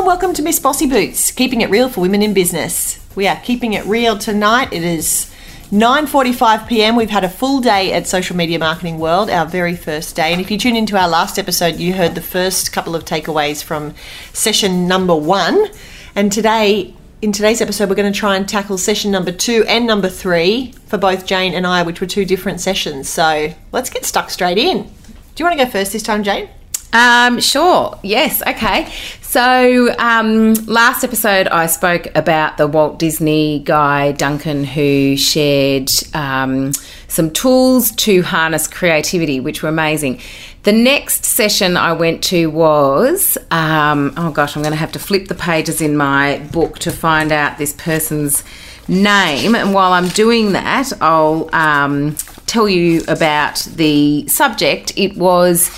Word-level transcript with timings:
and 0.00 0.06
welcome 0.06 0.32
to 0.32 0.40
Miss 0.40 0.58
Bossy 0.58 0.86
Boots, 0.86 1.30
keeping 1.30 1.60
it 1.60 1.68
real 1.68 1.90
for 1.90 2.00
women 2.00 2.22
in 2.22 2.32
business. 2.32 2.98
We 3.14 3.28
are 3.28 3.36
keeping 3.36 3.74
it 3.74 3.84
real 3.84 4.16
tonight. 4.16 4.72
It 4.72 4.82
is 4.82 5.30
9:45 5.70 6.66
p.m. 6.66 6.96
We've 6.96 7.10
had 7.10 7.22
a 7.22 7.28
full 7.28 7.60
day 7.60 7.92
at 7.92 8.06
Social 8.06 8.34
Media 8.34 8.58
Marketing 8.58 8.98
World, 8.98 9.28
our 9.28 9.44
very 9.44 9.76
first 9.76 10.16
day. 10.16 10.32
And 10.32 10.40
if 10.40 10.50
you 10.50 10.56
tune 10.56 10.74
into 10.74 10.96
our 10.96 11.06
last 11.06 11.38
episode, 11.38 11.76
you 11.76 11.92
heard 11.92 12.14
the 12.14 12.22
first 12.22 12.72
couple 12.72 12.94
of 12.94 13.04
takeaways 13.04 13.62
from 13.62 13.92
session 14.32 14.88
number 14.88 15.14
1. 15.14 15.66
And 16.14 16.32
today 16.32 16.94
in 17.20 17.30
today's 17.30 17.60
episode, 17.60 17.90
we're 17.90 17.94
going 17.94 18.10
to 18.10 18.18
try 18.18 18.36
and 18.36 18.48
tackle 18.48 18.78
session 18.78 19.10
number 19.10 19.32
two 19.32 19.66
and 19.68 19.86
number 19.86 20.08
three 20.08 20.72
for 20.86 20.96
both 20.96 21.26
Jane 21.26 21.52
and 21.52 21.66
I, 21.66 21.82
which 21.82 22.00
were 22.00 22.06
two 22.06 22.24
different 22.24 22.62
sessions. 22.62 23.10
So 23.10 23.52
let's 23.70 23.90
get 23.90 24.06
stuck 24.06 24.30
straight 24.30 24.56
in. 24.56 24.84
Do 24.84 24.90
you 25.36 25.44
want 25.44 25.58
to 25.58 25.62
go 25.66 25.70
first 25.70 25.92
this 25.92 26.02
time, 26.02 26.22
Jane? 26.22 26.48
Um, 26.92 27.40
sure. 27.40 27.98
Yes. 28.02 28.42
Okay. 28.42 28.90
So 29.22 29.94
um, 29.98 30.54
last 30.66 31.04
episode, 31.04 31.46
I 31.48 31.66
spoke 31.66 32.08
about 32.16 32.56
the 32.56 32.66
Walt 32.66 32.98
Disney 32.98 33.60
guy 33.60 34.10
Duncan, 34.12 34.64
who 34.64 35.16
shared 35.16 35.88
um, 36.14 36.72
some 37.06 37.30
tools 37.30 37.92
to 37.92 38.22
harness 38.22 38.66
creativity, 38.66 39.38
which 39.38 39.62
were 39.62 39.68
amazing. 39.68 40.20
The 40.64 40.72
next 40.72 41.24
session 41.24 41.76
I 41.76 41.92
went 41.92 42.24
to 42.24 42.50
was 42.50 43.38
um, 43.52 44.12
oh 44.16 44.32
gosh, 44.32 44.56
I'm 44.56 44.62
going 44.62 44.72
to 44.72 44.78
have 44.78 44.92
to 44.92 44.98
flip 44.98 45.28
the 45.28 45.34
pages 45.36 45.80
in 45.80 45.96
my 45.96 46.38
book 46.52 46.80
to 46.80 46.90
find 46.90 47.30
out 47.30 47.56
this 47.56 47.72
person's 47.74 48.42
name. 48.88 49.54
And 49.54 49.72
while 49.72 49.92
I'm 49.92 50.08
doing 50.08 50.52
that, 50.52 50.92
I'll 51.00 51.48
um, 51.54 52.16
tell 52.46 52.68
you 52.68 53.02
about 53.06 53.60
the 53.76 54.26
subject. 54.26 54.92
It 54.96 55.16
was 55.16 55.70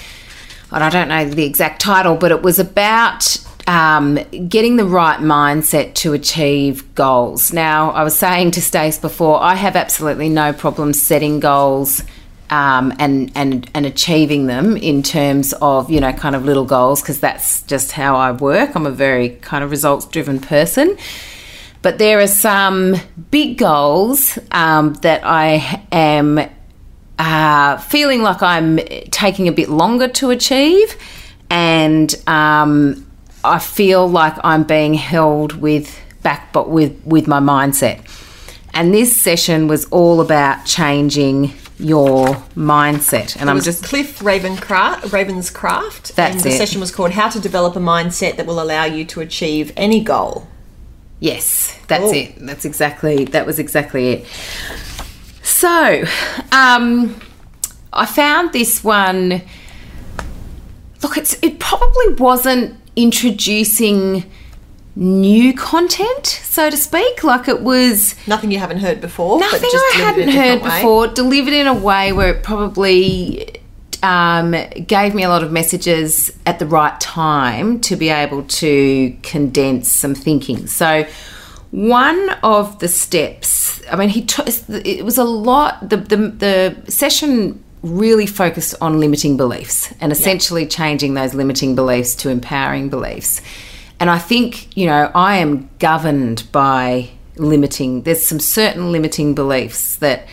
and 0.72 0.82
I 0.82 0.90
don't 0.90 1.08
know 1.08 1.24
the 1.24 1.44
exact 1.44 1.80
title, 1.80 2.16
but 2.16 2.30
it 2.30 2.42
was 2.42 2.58
about 2.58 3.38
um, 3.66 4.18
getting 4.48 4.76
the 4.76 4.84
right 4.84 5.20
mindset 5.20 5.94
to 5.94 6.12
achieve 6.12 6.94
goals. 6.94 7.52
Now, 7.52 7.90
I 7.90 8.02
was 8.02 8.16
saying 8.18 8.52
to 8.52 8.62
Stace 8.62 8.98
before, 8.98 9.40
I 9.40 9.54
have 9.54 9.76
absolutely 9.76 10.28
no 10.28 10.52
problem 10.52 10.92
setting 10.92 11.40
goals. 11.40 12.02
Um, 12.50 12.92
and 12.98 13.32
and 13.34 13.70
and 13.72 13.86
achieving 13.86 14.46
them 14.46 14.76
in 14.76 15.02
terms 15.02 15.54
of 15.62 15.90
you 15.90 16.00
know 16.00 16.12
kind 16.12 16.36
of 16.36 16.44
little 16.44 16.66
goals 16.66 17.00
because 17.00 17.18
that's 17.18 17.62
just 17.62 17.92
how 17.92 18.16
I 18.16 18.32
work. 18.32 18.76
I'm 18.76 18.84
a 18.84 18.90
very 18.90 19.30
kind 19.30 19.64
of 19.64 19.70
results 19.70 20.04
driven 20.04 20.38
person. 20.38 20.98
But 21.80 21.96
there 21.96 22.20
are 22.20 22.26
some 22.26 22.96
big 23.30 23.56
goals 23.56 24.38
um, 24.50 24.92
that 25.00 25.22
I 25.24 25.82
am 25.90 26.40
uh, 27.22 27.76
feeling 27.78 28.22
like 28.22 28.42
I'm 28.42 28.78
taking 29.10 29.46
a 29.46 29.52
bit 29.52 29.68
longer 29.68 30.08
to 30.08 30.30
achieve, 30.30 30.96
and 31.50 32.12
um, 32.26 33.06
I 33.44 33.58
feel 33.58 34.08
like 34.08 34.34
I'm 34.42 34.64
being 34.64 34.94
held 34.94 35.52
with 35.52 35.98
back, 36.22 36.52
but 36.52 36.68
with 36.68 37.00
with 37.04 37.26
my 37.28 37.38
mindset. 37.40 38.00
And 38.74 38.92
this 38.92 39.14
session 39.16 39.68
was 39.68 39.84
all 39.86 40.20
about 40.20 40.64
changing 40.64 41.52
your 41.78 42.26
mindset. 42.56 43.36
And 43.38 43.48
it 43.48 43.52
I'm 43.52 43.60
just 43.60 43.84
Cliff 43.84 44.18
Ravencraft, 44.20 45.10
Ravenscraft. 45.10 46.14
That's 46.14 46.34
and 46.36 46.42
the 46.44 46.48
it. 46.48 46.58
session 46.58 46.80
was 46.80 46.90
called 46.90 47.12
"How 47.12 47.28
to 47.28 47.38
Develop 47.38 47.76
a 47.76 47.80
Mindset 47.80 48.36
That 48.36 48.46
Will 48.46 48.60
Allow 48.60 48.84
You 48.86 49.04
to 49.06 49.20
Achieve 49.20 49.72
Any 49.76 50.02
Goal." 50.02 50.48
yes, 51.20 51.78
that's 51.86 52.02
Cool. 52.02 52.14
it. 52.14 52.34
That's 52.40 52.64
exactly 52.64 53.26
that 53.26 53.46
was 53.46 53.58
exactly 53.60 54.08
it. 54.14 54.26
So, 55.62 56.02
um, 56.50 57.14
I 57.92 58.04
found 58.04 58.52
this 58.52 58.82
one. 58.82 59.42
Look, 61.04 61.16
it's 61.16 61.38
it 61.40 61.60
probably 61.60 62.14
wasn't 62.14 62.74
introducing 62.96 64.28
new 64.96 65.54
content, 65.54 66.26
so 66.26 66.68
to 66.68 66.76
speak. 66.76 67.22
Like 67.22 67.46
it 67.46 67.60
was 67.62 68.16
Nothing 68.26 68.50
you 68.50 68.58
haven't 68.58 68.78
heard 68.78 69.00
before. 69.00 69.38
nothing 69.38 69.60
but 69.60 69.70
just 69.70 69.84
I 69.94 69.98
hadn't 69.98 70.30
heard 70.30 70.62
way. 70.62 70.78
before, 70.78 71.06
delivered 71.06 71.52
in 71.54 71.68
a 71.68 71.74
way 71.74 72.12
where 72.12 72.34
it 72.34 72.42
probably 72.42 73.60
um, 74.02 74.56
gave 74.84 75.14
me 75.14 75.22
a 75.22 75.28
lot 75.28 75.44
of 75.44 75.52
messages 75.52 76.36
at 76.44 76.58
the 76.58 76.66
right 76.66 77.00
time 77.00 77.78
to 77.82 77.94
be 77.94 78.08
able 78.08 78.42
to 78.62 79.16
condense 79.22 79.92
some 79.92 80.16
thinking. 80.16 80.66
So, 80.66 81.06
one 81.72 82.30
of 82.42 82.78
the 82.78 82.88
steps, 82.88 83.82
I 83.90 83.96
mean, 83.96 84.08
he 84.08 84.24
took 84.24 84.46
it 84.68 85.04
was 85.04 85.18
a 85.18 85.24
lot. 85.24 85.88
The 85.88 85.96
the, 85.96 86.16
the 86.16 86.90
session 86.90 87.62
really 87.82 88.26
focused 88.26 88.76
on 88.80 89.00
limiting 89.00 89.36
beliefs 89.36 89.92
and 90.00 90.12
essentially 90.12 90.66
changing 90.66 91.14
those 91.14 91.34
limiting 91.34 91.74
beliefs 91.74 92.14
to 92.14 92.28
empowering 92.28 92.88
beliefs. 92.88 93.40
And 93.98 94.08
I 94.08 94.18
think, 94.18 94.76
you 94.76 94.86
know, 94.86 95.10
I 95.14 95.38
am 95.38 95.68
governed 95.78 96.44
by 96.52 97.10
limiting, 97.36 98.02
there's 98.02 98.24
some 98.24 98.40
certain 98.40 98.92
limiting 98.92 99.34
beliefs 99.34 99.96
that 99.96 100.28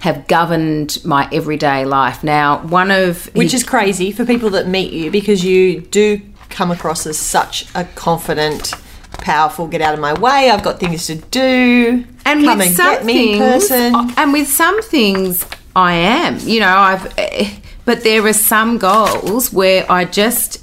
have 0.00 0.26
governed 0.26 0.98
my 1.04 1.28
everyday 1.30 1.84
life. 1.84 2.24
Now, 2.24 2.64
one 2.66 2.90
of 2.90 3.26
which 3.34 3.52
is 3.52 3.62
crazy 3.62 4.12
for 4.12 4.24
people 4.24 4.50
that 4.50 4.66
meet 4.66 4.92
you 4.92 5.10
because 5.10 5.44
you 5.44 5.80
do 5.80 6.20
come 6.48 6.70
across 6.70 7.06
as 7.06 7.18
such 7.18 7.66
a 7.74 7.84
confident, 7.84 8.72
powerful, 9.12 9.66
get 9.66 9.80
out 9.80 9.94
of 9.94 10.00
my 10.00 10.12
way. 10.18 10.50
I've 10.50 10.62
got 10.62 10.80
things 10.80 11.06
to 11.06 11.16
do. 11.16 12.04
and 12.24 12.44
come 12.44 12.58
with 12.58 12.66
and 12.68 12.76
some 12.76 12.94
get 12.94 13.04
me 13.04 13.38
things, 13.38 13.68
person. 13.68 13.94
and 14.16 14.32
with 14.32 14.48
some 14.48 14.80
things, 14.82 15.44
I 15.76 15.92
am. 15.94 16.38
You 16.40 16.60
know, 16.60 16.68
I've. 16.76 17.18
eh, 17.18 17.50
But 17.84 18.02
there 18.04 18.24
are 18.26 18.32
some 18.32 18.78
goals 18.78 19.52
where 19.52 19.90
I 19.90 20.04
just, 20.04 20.60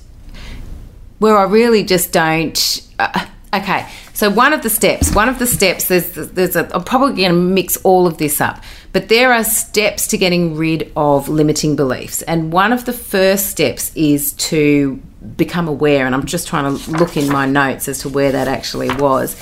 where 1.19 1.37
I 1.37 1.43
really 1.43 1.83
just 1.83 2.11
don't. 2.13 2.81
Uh, 2.99 3.25
okay, 3.53 3.85
so 4.17 4.31
one 4.31 4.51
of 4.51 4.63
the 4.63 4.69
steps, 4.72 5.13
one 5.13 5.29
of 5.29 5.38
the 5.38 5.45
steps, 5.45 5.89
there's 5.89 6.09
there's 6.09 6.55
a. 6.55 6.67
I'm 6.75 6.83
probably 6.83 7.17
going 7.17 7.29
to 7.29 7.38
mix 7.38 7.78
all 7.83 8.07
of 8.07 8.17
this 8.17 8.41
up, 8.41 8.63
but 8.91 9.09
there 9.09 9.31
are 9.31 9.44
steps 9.44 10.07
to 10.07 10.17
getting 10.17 10.55
rid 10.55 10.91
of 10.95 11.29
limiting 11.29 11.75
beliefs, 11.75 12.23
and 12.23 12.51
one 12.51 12.73
of 12.73 12.85
the 12.85 12.94
first 12.94 13.45
steps 13.45 13.91
is 13.95 14.33
to 14.50 14.95
become 15.35 15.67
aware. 15.67 16.07
And 16.07 16.16
I'm 16.16 16.25
just 16.25 16.47
trying 16.47 16.75
to 16.75 16.91
look 16.94 17.16
in 17.16 17.31
my 17.31 17.45
notes 17.45 17.88
as 17.88 18.00
to 18.00 18.09
where 18.09 18.31
that 18.31 18.47
actually 18.47 18.89
was. 18.95 19.35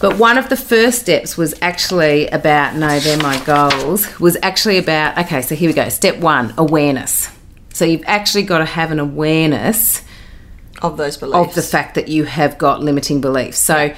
But 0.00 0.16
one 0.16 0.38
of 0.38 0.48
the 0.48 0.56
first 0.56 1.00
steps 1.00 1.36
was 1.36 1.52
actually 1.60 2.26
about 2.28 2.76
no, 2.76 2.98
they're 3.00 3.18
my 3.18 3.38
goals, 3.44 4.18
was 4.18 4.34
actually 4.42 4.78
about 4.78 5.18
okay, 5.18 5.42
so 5.42 5.54
here 5.54 5.68
we 5.68 5.74
go. 5.74 5.90
Step 5.90 6.16
one 6.16 6.54
awareness. 6.56 7.28
So 7.74 7.84
you've 7.84 8.04
actually 8.06 8.44
got 8.44 8.60
to 8.60 8.64
have 8.64 8.92
an 8.92 8.98
awareness 8.98 10.02
of 10.82 10.96
those 10.96 11.16
beliefs. 11.16 11.48
of 11.48 11.54
the 11.54 11.62
fact 11.62 11.94
that 11.94 12.08
you 12.08 12.24
have 12.24 12.58
got 12.58 12.82
limiting 12.82 13.20
beliefs. 13.20 13.58
So 13.58 13.94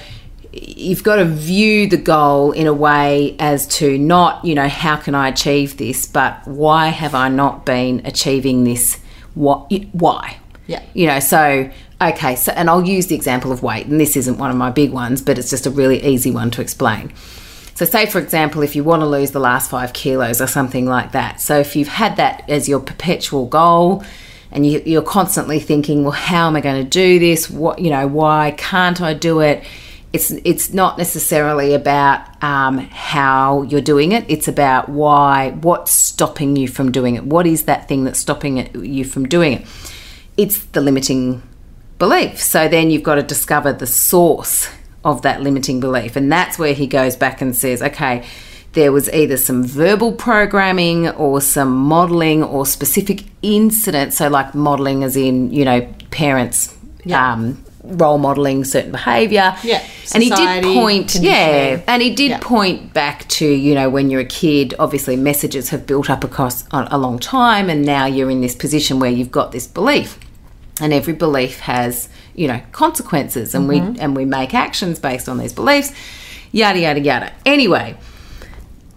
you've 0.51 1.03
got 1.03 1.15
to 1.17 1.25
view 1.25 1.87
the 1.87 1.97
goal 1.97 2.51
in 2.51 2.67
a 2.67 2.73
way 2.73 3.35
as 3.39 3.65
to 3.67 3.97
not, 3.97 4.45
you 4.45 4.55
know, 4.55 4.67
how 4.67 4.97
can 4.97 5.15
I 5.15 5.29
achieve 5.29 5.77
this, 5.77 6.05
but 6.05 6.47
why 6.47 6.87
have 6.87 7.15
I 7.15 7.29
not 7.29 7.65
been 7.65 8.01
achieving 8.05 8.63
this? 8.63 8.99
What? 9.33 9.71
Why? 9.93 10.37
Yeah. 10.67 10.83
You 10.93 11.07
know, 11.07 11.19
so 11.19 11.69
okay, 12.01 12.35
so 12.35 12.51
and 12.53 12.69
I'll 12.69 12.85
use 12.85 13.07
the 13.07 13.15
example 13.15 13.51
of 13.51 13.63
weight, 13.63 13.87
and 13.87 13.99
this 13.99 14.15
isn't 14.15 14.37
one 14.37 14.51
of 14.51 14.55
my 14.55 14.69
big 14.69 14.91
ones, 14.91 15.21
but 15.21 15.37
it's 15.37 15.49
just 15.49 15.65
a 15.65 15.71
really 15.71 16.03
easy 16.03 16.31
one 16.31 16.51
to 16.51 16.61
explain. 16.61 17.13
So, 17.75 17.85
say 17.85 18.05
for 18.05 18.19
example, 18.19 18.61
if 18.61 18.75
you 18.75 18.83
want 18.83 19.01
to 19.01 19.07
lose 19.07 19.31
the 19.31 19.39
last 19.39 19.69
five 19.69 19.93
kilos 19.93 20.39
or 20.39 20.47
something 20.47 20.85
like 20.85 21.11
that. 21.13 21.41
So, 21.41 21.59
if 21.59 21.75
you've 21.75 21.87
had 21.87 22.17
that 22.17 22.47
as 22.49 22.69
your 22.69 22.79
perpetual 22.79 23.47
goal, 23.47 24.03
and 24.53 24.65
you, 24.65 24.81
you're 24.85 25.01
constantly 25.01 25.59
thinking, 25.59 26.03
well, 26.03 26.11
how 26.11 26.47
am 26.47 26.55
I 26.55 26.61
going 26.61 26.81
to 26.81 26.89
do 26.89 27.19
this? 27.19 27.49
What 27.49 27.79
you 27.79 27.89
know, 27.89 28.07
why 28.07 28.53
can't 28.57 29.01
I 29.01 29.13
do 29.13 29.41
it? 29.41 29.65
It's 30.13 30.31
it's 30.31 30.71
not 30.73 30.97
necessarily 30.97 31.73
about 31.73 32.43
um, 32.43 32.77
how 32.77 33.63
you're 33.63 33.81
doing 33.81 34.11
it. 34.11 34.25
It's 34.29 34.47
about 34.47 34.87
why. 34.87 35.51
What's 35.51 35.91
stopping 35.91 36.55
you 36.55 36.67
from 36.67 36.91
doing 36.91 37.15
it? 37.15 37.25
What 37.25 37.47
is 37.47 37.63
that 37.63 37.87
thing 37.87 38.03
that's 38.03 38.19
stopping 38.19 38.57
it, 38.57 38.75
you 38.75 39.03
from 39.03 39.27
doing 39.27 39.53
it? 39.53 39.67
It's 40.37 40.63
the 40.65 40.81
limiting 40.81 41.41
belief. 41.97 42.39
So 42.39 42.67
then 42.67 42.91
you've 42.91 43.03
got 43.03 43.15
to 43.15 43.23
discover 43.23 43.73
the 43.73 43.87
source 43.87 44.69
of 45.03 45.23
that 45.23 45.41
limiting 45.41 45.79
belief. 45.79 46.15
And 46.15 46.31
that's 46.31 46.59
where 46.59 46.73
he 46.73 46.87
goes 46.87 47.15
back 47.15 47.41
and 47.41 47.55
says, 47.55 47.81
okay, 47.81 48.25
there 48.73 48.91
was 48.91 49.09
either 49.11 49.37
some 49.37 49.63
verbal 49.63 50.11
programming 50.11 51.09
or 51.09 51.41
some 51.41 51.71
modeling 51.75 52.43
or 52.43 52.65
specific 52.65 53.23
incidents. 53.41 54.17
So, 54.17 54.29
like 54.29 54.53
modeling, 54.55 55.03
as 55.03 55.15
in, 55.15 55.51
you 55.53 55.65
know, 55.65 55.81
parents. 56.11 56.75
Yeah. 57.05 57.33
Um, 57.33 57.63
role 57.83 58.17
modeling 58.17 58.63
certain 58.63 58.91
behavior 58.91 59.53
Yeah, 59.61 59.83
and 60.13 60.23
he 60.23 60.29
did 60.29 60.63
point 60.63 61.15
yeah 61.15 61.81
and 61.85 62.01
he 62.01 62.15
did 62.15 62.29
Yeah. 62.31 62.39
point 62.41 62.93
back 62.93 63.27
to 63.27 63.45
you 63.45 63.75
know 63.75 63.89
when 63.89 64.09
you're 64.09 64.21
a 64.21 64.25
kid 64.25 64.73
obviously 64.79 65.17
messages 65.17 65.67
have 65.67 65.85
built 65.85 66.09
up 66.09 66.23
across 66.23 66.63
a 66.71 66.87
a 66.91 66.97
long 66.97 67.19
time 67.19 67.69
and 67.69 67.83
now 67.85 68.05
you're 68.05 68.29
in 68.31 68.39
this 68.39 68.55
position 68.55 68.99
where 69.01 69.11
you've 69.11 69.31
got 69.31 69.51
this 69.51 69.67
belief 69.67 70.17
and 70.79 70.93
every 70.93 71.11
belief 71.13 71.59
has 71.59 72.07
you 72.35 72.47
know 72.47 72.61
consequences 72.71 73.53
and 73.53 73.67
we 73.67 73.79
and 73.79 74.15
we 74.15 74.23
make 74.23 74.53
actions 74.53 74.97
based 74.97 75.27
on 75.27 75.37
these 75.37 75.51
beliefs 75.51 75.91
yada 76.53 76.79
yada 76.79 77.01
yada 77.01 77.33
anyway 77.45 77.97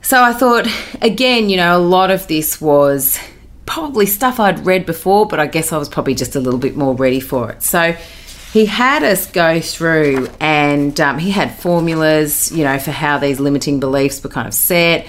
so 0.07 0.23
i 0.23 0.33
thought 0.33 0.69
again 1.03 1.49
you 1.49 1.57
know 1.57 1.77
a 1.77 1.83
lot 1.83 2.13
of 2.13 2.27
this 2.29 2.61
was 2.61 3.19
probably 3.67 4.07
stuff 4.07 4.39
i'd 4.39 4.65
read 4.65 4.87
before 4.87 5.27
but 5.27 5.41
i 5.41 5.47
guess 5.47 5.73
i 5.73 5.77
was 5.77 5.89
probably 5.89 6.15
just 6.15 6.37
a 6.37 6.41
little 6.41 6.61
bit 6.61 6.77
more 6.77 6.95
ready 6.95 7.19
for 7.19 7.51
it 7.51 7.61
so 7.61 7.93
he 8.53 8.65
had 8.65 9.03
us 9.03 9.31
go 9.31 9.61
through 9.61 10.29
and 10.41 10.99
um, 10.99 11.19
he 11.19 11.31
had 11.31 11.55
formulas, 11.59 12.51
you 12.53 12.65
know, 12.65 12.79
for 12.79 12.91
how 12.91 13.19
these 13.19 13.39
limiting 13.39 13.81
beliefs 13.81 14.25
were 14.25 14.31
kind 14.31 14.49
of 14.49 14.55
set. 14.55 15.07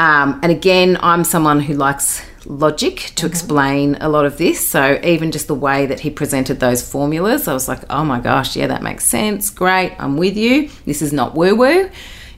Um, 0.00 0.40
and 0.42 0.50
again, 0.50 0.98
I'm 1.00 1.22
someone 1.22 1.60
who 1.60 1.74
likes 1.74 2.20
logic 2.46 3.12
to 3.14 3.26
explain 3.26 3.96
a 4.00 4.08
lot 4.08 4.24
of 4.24 4.38
this. 4.38 4.66
So 4.66 4.98
even 5.04 5.30
just 5.30 5.46
the 5.46 5.54
way 5.54 5.86
that 5.86 6.00
he 6.00 6.10
presented 6.10 6.58
those 6.58 6.82
formulas, 6.82 7.46
I 7.46 7.52
was 7.52 7.68
like, 7.68 7.82
oh 7.90 8.04
my 8.04 8.18
gosh, 8.18 8.56
yeah, 8.56 8.66
that 8.66 8.82
makes 8.82 9.04
sense. 9.04 9.50
Great, 9.50 9.94
I'm 10.00 10.16
with 10.16 10.36
you. 10.36 10.68
This 10.84 11.00
is 11.00 11.12
not 11.12 11.36
woo 11.36 11.54
woo. 11.54 11.90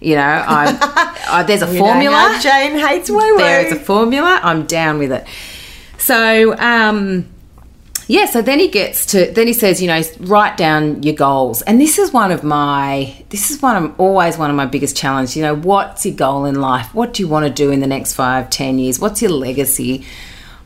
You 0.04 0.16
know, 0.16 0.22
I'm, 0.22 0.76
I, 0.80 1.42
there's 1.46 1.62
a 1.62 1.66
formula. 1.66 2.38
Jane 2.42 2.78
hates 2.78 3.10
woo 3.10 3.16
woo. 3.16 3.38
There 3.38 3.66
is 3.66 3.72
a 3.72 3.76
formula. 3.76 4.40
I'm 4.42 4.66
down 4.66 4.98
with 4.98 5.12
it. 5.12 5.26
So, 5.98 6.56
um, 6.58 7.28
yeah, 8.08 8.26
so 8.26 8.42
then 8.42 8.58
he 8.58 8.68
gets 8.68 9.06
to, 9.06 9.30
then 9.30 9.46
he 9.46 9.52
says, 9.52 9.80
you 9.80 9.86
know, 9.86 10.02
write 10.20 10.56
down 10.56 11.02
your 11.02 11.14
goals. 11.14 11.62
And 11.62 11.80
this 11.80 11.98
is 11.98 12.12
one 12.12 12.32
of 12.32 12.42
my, 12.42 13.24
this 13.28 13.50
is 13.50 13.62
one 13.62 13.82
of, 13.82 14.00
always 14.00 14.36
one 14.36 14.50
of 14.50 14.56
my 14.56 14.66
biggest 14.66 14.96
challenges. 14.96 15.36
You 15.36 15.42
know, 15.42 15.54
what's 15.54 16.04
your 16.04 16.14
goal 16.14 16.44
in 16.44 16.60
life? 16.60 16.92
What 16.94 17.14
do 17.14 17.22
you 17.22 17.28
want 17.28 17.46
to 17.46 17.52
do 17.52 17.70
in 17.70 17.80
the 17.80 17.86
next 17.86 18.14
five, 18.14 18.50
ten 18.50 18.78
years? 18.78 18.98
What's 18.98 19.22
your 19.22 19.30
legacy? 19.30 20.04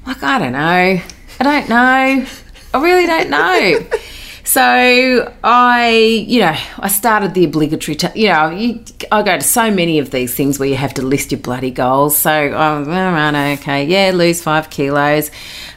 Like, 0.06 0.22
I 0.22 0.38
don't 0.38 0.52
know. 0.52 0.58
I 0.58 1.42
don't 1.42 1.68
know. 1.68 2.26
I 2.74 2.82
really 2.82 3.06
don't 3.06 3.30
know. 3.30 3.86
So 4.46 5.34
I, 5.42 6.24
you 6.28 6.38
know, 6.38 6.56
I 6.78 6.86
started 6.86 7.34
the 7.34 7.44
obligatory. 7.44 7.96
T- 7.96 8.22
you 8.22 8.28
know, 8.28 8.50
you, 8.50 8.80
I 9.10 9.22
go 9.24 9.36
to 9.36 9.42
so 9.42 9.72
many 9.72 9.98
of 9.98 10.12
these 10.12 10.36
things 10.36 10.60
where 10.60 10.68
you 10.68 10.76
have 10.76 10.94
to 10.94 11.02
list 11.02 11.32
your 11.32 11.40
bloody 11.40 11.72
goals. 11.72 12.16
So 12.16 12.30
I'm 12.30 12.86
right, 12.86 13.54
okay, 13.54 13.84
yeah, 13.84 14.12
lose 14.14 14.40
five 14.40 14.70
kilos, 14.70 15.32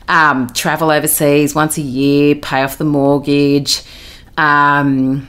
um, 0.07 0.51
travel 0.51 0.92
overseas 0.92 1.56
once 1.56 1.80
a 1.80 1.81
year, 1.81 2.36
pay 2.36 2.62
off 2.62 2.77
the 2.77 2.86
mortgage, 2.86 3.81
um, 4.38 5.27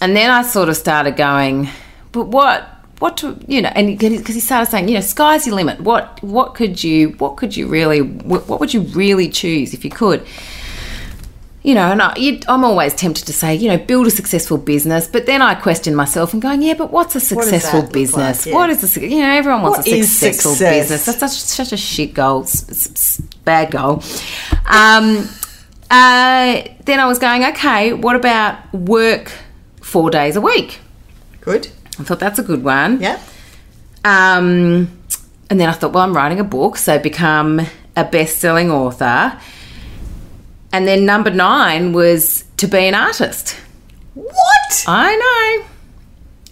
and 0.00 0.16
then 0.16 0.30
I 0.30 0.42
sort 0.42 0.68
of 0.68 0.76
started 0.76 1.16
going, 1.16 1.68
but 2.12 2.28
what? 2.28 2.68
What 3.00 3.18
to 3.18 3.36
you 3.46 3.60
know? 3.60 3.68
And 3.74 3.98
because 3.98 4.34
he 4.34 4.40
started 4.40 4.70
saying, 4.70 4.88
you 4.88 4.94
know, 4.94 5.00
sky's 5.00 5.46
your 5.46 5.54
limit. 5.54 5.80
What 5.80 6.22
what 6.22 6.54
could 6.54 6.82
you 6.82 7.10
what 7.18 7.36
could 7.36 7.54
you 7.54 7.66
really 7.66 8.00
what, 8.00 8.48
what 8.48 8.58
would 8.58 8.72
you 8.72 8.82
really 8.82 9.28
choose 9.28 9.74
if 9.74 9.84
you 9.84 9.90
could? 9.90 10.26
You 11.66 11.74
know, 11.74 11.90
and 11.90 12.00
I, 12.00 12.14
I'm 12.46 12.62
always 12.62 12.94
tempted 12.94 13.26
to 13.26 13.32
say, 13.32 13.54
you 13.56 13.68
know, 13.68 13.76
build 13.76 14.06
a 14.06 14.10
successful 14.10 14.56
business, 14.56 15.08
but 15.08 15.26
then 15.26 15.42
I 15.42 15.56
question 15.56 15.96
myself 15.96 16.32
and 16.32 16.40
going, 16.40 16.62
yeah, 16.62 16.74
but 16.74 16.92
what's 16.92 17.16
a 17.16 17.20
successful 17.20 17.80
look 17.80 17.92
business? 17.92 18.46
like? 18.46 18.52
Yeah. 18.52 18.54
What 18.58 18.70
is 18.70 18.96
a, 18.96 19.00
you 19.00 19.18
know, 19.18 19.30
everyone 19.30 19.62
wants 19.62 19.78
What 19.78 19.88
a 19.88 20.02
successful 20.04 20.52
success? 20.52 20.88
business. 20.90 21.04
That's 21.06 21.18
such, 21.18 21.66
such 21.66 21.72
a 21.72 21.76
shit 21.76 22.14
goal, 22.14 22.44
s- 22.44 22.70
s- 22.70 22.90
s- 22.92 23.20
bad 23.44 23.72
goal. 23.72 24.02
Um, 24.66 25.28
uh, 25.90 26.62
then 26.84 27.00
I 27.00 27.06
was 27.06 27.18
going, 27.18 27.44
okay, 27.46 27.92
what 27.92 28.14
about 28.14 28.72
work 28.72 29.32
four 29.82 30.08
days 30.10 30.36
a 30.36 30.40
week? 30.40 30.78
Good. 31.40 31.66
I 31.98 32.04
thought 32.04 32.20
that's 32.20 32.38
a 32.38 32.44
good 32.44 32.62
one. 32.62 33.00
Yeah. 33.00 33.18
Um, 34.04 34.88
and 35.50 35.58
then 35.60 35.68
I 35.68 35.72
thought, 35.72 35.92
well, 35.92 36.04
I'm 36.04 36.14
writing 36.14 36.38
a 36.38 36.44
book, 36.44 36.76
so 36.76 36.98
become 36.98 37.60
a 37.96 38.04
best 38.04 38.38
selling 38.38 38.70
author. 38.70 39.36
And 40.76 40.86
then 40.86 41.06
number 41.06 41.30
nine 41.30 41.94
was 41.94 42.44
to 42.58 42.66
be 42.66 42.80
an 42.86 42.94
artist. 42.94 43.56
What? 44.12 44.84
I 44.86 45.16
know. 45.64 45.66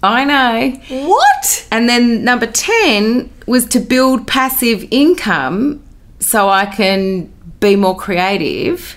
I 0.03 0.25
know. 0.25 0.71
What? 1.07 1.69
And 1.71 1.87
then 1.91 2.25
number 2.25 2.47
10 2.47 3.29
was 3.47 3.67
to 3.67 3.81
build 3.81 4.27
passive 4.27 4.89
income 4.91 5.83
so 6.21 6.49
I 6.49 6.65
can 6.65 7.31
be 7.61 7.77
more 7.77 7.95
creative. 7.95 8.97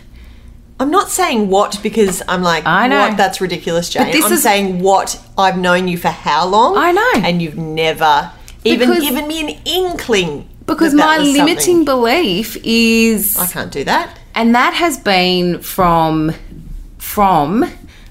I'm 0.79 0.91
not 0.91 1.09
saying 1.09 1.49
what 1.49 1.77
because 1.83 2.23
I'm 2.29 2.41
like, 2.41 2.65
I 2.65 2.87
know. 2.87 3.09
what? 3.09 3.17
That's 3.17 3.41
ridiculous, 3.41 3.89
Jane. 3.89 4.05
But 4.05 4.13
this 4.13 4.25
I'm 4.27 4.31
is- 4.31 4.43
saying 4.43 4.79
what 4.79 5.19
I've 5.37 5.57
known 5.57 5.89
you 5.89 5.97
for 5.97 6.07
how 6.07 6.47
long? 6.47 6.77
I 6.77 6.93
know. 6.93 7.11
And 7.15 7.41
you've 7.41 7.57
never 7.57 8.31
even 8.63 8.87
Because- 8.91 9.03
given 9.03 9.27
me 9.27 9.41
an 9.41 9.49
inkling. 9.65 10.47
Because 10.65 10.93
that 10.93 10.97
that 10.99 11.05
my 11.05 11.17
was 11.19 11.27
limiting 11.33 11.57
something. 11.57 11.85
belief 11.85 12.57
is 12.63 13.37
I 13.37 13.47
can't 13.47 13.71
do 13.71 13.83
that. 13.83 14.16
And 14.37 14.55
that 14.55 14.73
has 14.73 14.97
been 14.97 15.59
from 15.61 16.31
from 16.97 17.65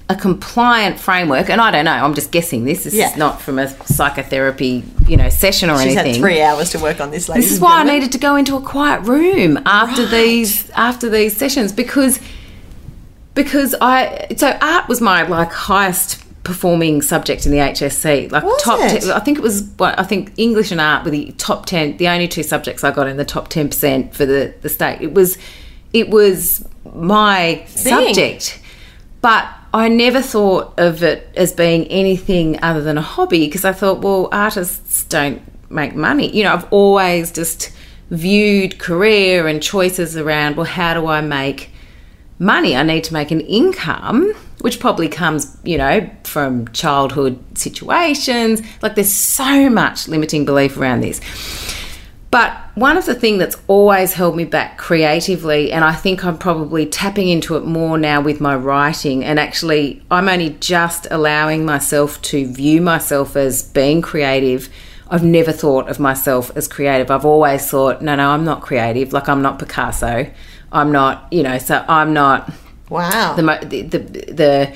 a 0.09 0.15
compliant 0.15 0.97
framework 0.99 1.49
and 1.49 1.59
I 1.59 1.69
don't 1.71 1.85
know 1.85 1.91
I'm 1.91 2.13
just 2.13 2.31
guessing 2.31 2.63
this 2.65 2.83
this 2.85 2.93
Yeah. 2.93 3.09
is 3.11 3.17
not 3.17 3.41
from 3.41 3.59
a 3.59 3.67
psychotherapy 3.85 4.83
you 5.07 5.17
know 5.17 5.29
session 5.29 5.69
or 5.69 5.77
She's 5.81 5.95
anything 5.97 6.13
had 6.13 6.21
three 6.21 6.41
hours 6.41 6.69
to 6.71 6.79
work 6.79 7.01
on 7.01 7.11
this. 7.11 7.27
Ladies 7.27 7.45
this 7.45 7.51
is 7.53 7.59
why 7.59 7.79
I 7.81 7.83
needed 7.83 8.11
to 8.13 8.17
go 8.17 8.35
into 8.35 8.55
a 8.55 8.61
quiet 8.61 9.01
room 9.01 9.57
after 9.65 10.03
Right. 10.03 10.11
these 10.11 10.69
after 10.71 11.09
these 11.09 11.35
sessions 11.35 11.71
because 11.73 12.19
because 13.33 13.75
I 13.81 14.27
so 14.37 14.57
art 14.61 14.87
was 14.87 15.01
my 15.01 15.23
like 15.23 15.51
highest 15.51 16.23
performing 16.43 17.01
subject 17.01 17.45
in 17.45 17.51
the 17.51 17.57
HSC 17.57 18.31
like 18.31 18.43
Was 18.43 18.63
top 18.63 18.79
it? 18.79 19.01
te- 19.01 19.11
I 19.11 19.19
think 19.19 19.37
it 19.37 19.41
was 19.41 19.63
what 19.77 19.99
I 19.99 20.03
think 20.03 20.31
English 20.37 20.71
and 20.71 20.79
art 20.79 21.03
were 21.03 21.11
the 21.11 21.33
top 21.37 21.65
10 21.65 21.97
the 21.97 22.07
only 22.07 22.27
two 22.29 22.43
subjects 22.43 22.83
I 22.85 22.91
got 22.91 23.07
in 23.07 23.17
the 23.17 23.25
top 23.25 23.49
10% 23.49 24.13
for 24.13 24.25
the 24.25 24.53
the 24.61 24.69
state 24.69 25.01
it 25.01 25.13
was 25.13 25.37
it 25.93 26.09
was 26.09 26.67
my 26.93 27.63
subject 27.67 28.61
but 29.21 29.47
I 29.73 29.89
never 29.89 30.21
thought 30.21 30.73
of 30.77 31.03
it 31.03 31.27
as 31.35 31.51
being 31.51 31.85
anything 31.87 32.61
other 32.63 32.81
than 32.81 32.97
a 32.97 33.01
hobby 33.01 33.45
because 33.45 33.65
I 33.65 33.73
thought, 33.73 33.99
well, 33.99 34.29
artists 34.31 35.03
don't 35.05 35.41
make 35.69 35.95
money. 35.95 36.35
You 36.35 36.43
know, 36.43 36.53
I've 36.53 36.71
always 36.71 37.31
just 37.31 37.71
viewed 38.09 38.79
career 38.79 39.47
and 39.47 39.61
choices 39.61 40.15
around, 40.15 40.55
well, 40.55 40.65
how 40.65 40.93
do 40.93 41.07
I 41.07 41.21
make 41.21 41.71
money? 42.39 42.75
I 42.75 42.83
need 42.83 43.03
to 43.05 43.13
make 43.13 43.31
an 43.31 43.41
income, 43.41 44.33
which 44.61 44.79
probably 44.79 45.09
comes, 45.09 45.57
you 45.63 45.77
know, 45.77 46.09
from 46.23 46.69
childhood 46.69 47.37
situations. 47.57 48.61
Like 48.81 48.95
there's 48.95 49.13
so 49.13 49.69
much 49.69 50.07
limiting 50.07 50.45
belief 50.45 50.77
around 50.77 51.01
this. 51.01 51.19
But 52.29 52.51
one 52.75 52.97
of 52.97 53.05
the 53.05 53.15
things 53.15 53.39
that's 53.39 53.55
always 53.67 54.13
held 54.13 54.35
me 54.35 54.43
back 54.43 54.77
creatively, 54.77 55.71
and 55.71 55.85
I 55.85 55.93
think 55.93 56.25
I'm 56.25 56.37
probably 56.37 56.85
tapping 56.85 57.29
into 57.29 57.55
it 57.55 57.63
more 57.63 57.97
now 57.97 58.19
with 58.21 58.41
my 58.41 58.55
writing, 58.55 59.23
and 59.23 59.39
actually, 59.39 60.01
I'm 60.11 60.27
only 60.27 60.49
just 60.59 61.07
allowing 61.09 61.63
myself 61.63 62.21
to 62.23 62.45
view 62.45 62.81
myself 62.81 63.37
as 63.37 63.63
being 63.63 64.01
creative. 64.01 64.67
I've 65.09 65.23
never 65.23 65.53
thought 65.53 65.87
of 65.89 65.99
myself 65.99 66.51
as 66.57 66.67
creative. 66.67 67.09
I've 67.09 67.23
always 67.25 67.69
thought, 67.69 68.01
no, 68.01 68.15
no, 68.15 68.29
I'm 68.31 68.43
not 68.43 68.61
creative. 68.61 69.13
Like, 69.13 69.29
I'm 69.29 69.41
not 69.41 69.57
Picasso. 69.57 70.29
I'm 70.71 70.91
not, 70.91 71.31
you 71.31 71.43
know, 71.43 71.57
so 71.59 71.83
I'm 71.87 72.11
not 72.13 72.51
Wow. 72.89 73.35
the 73.35 73.41
the 73.65 73.81
the, 73.83 73.99
the 74.33 74.75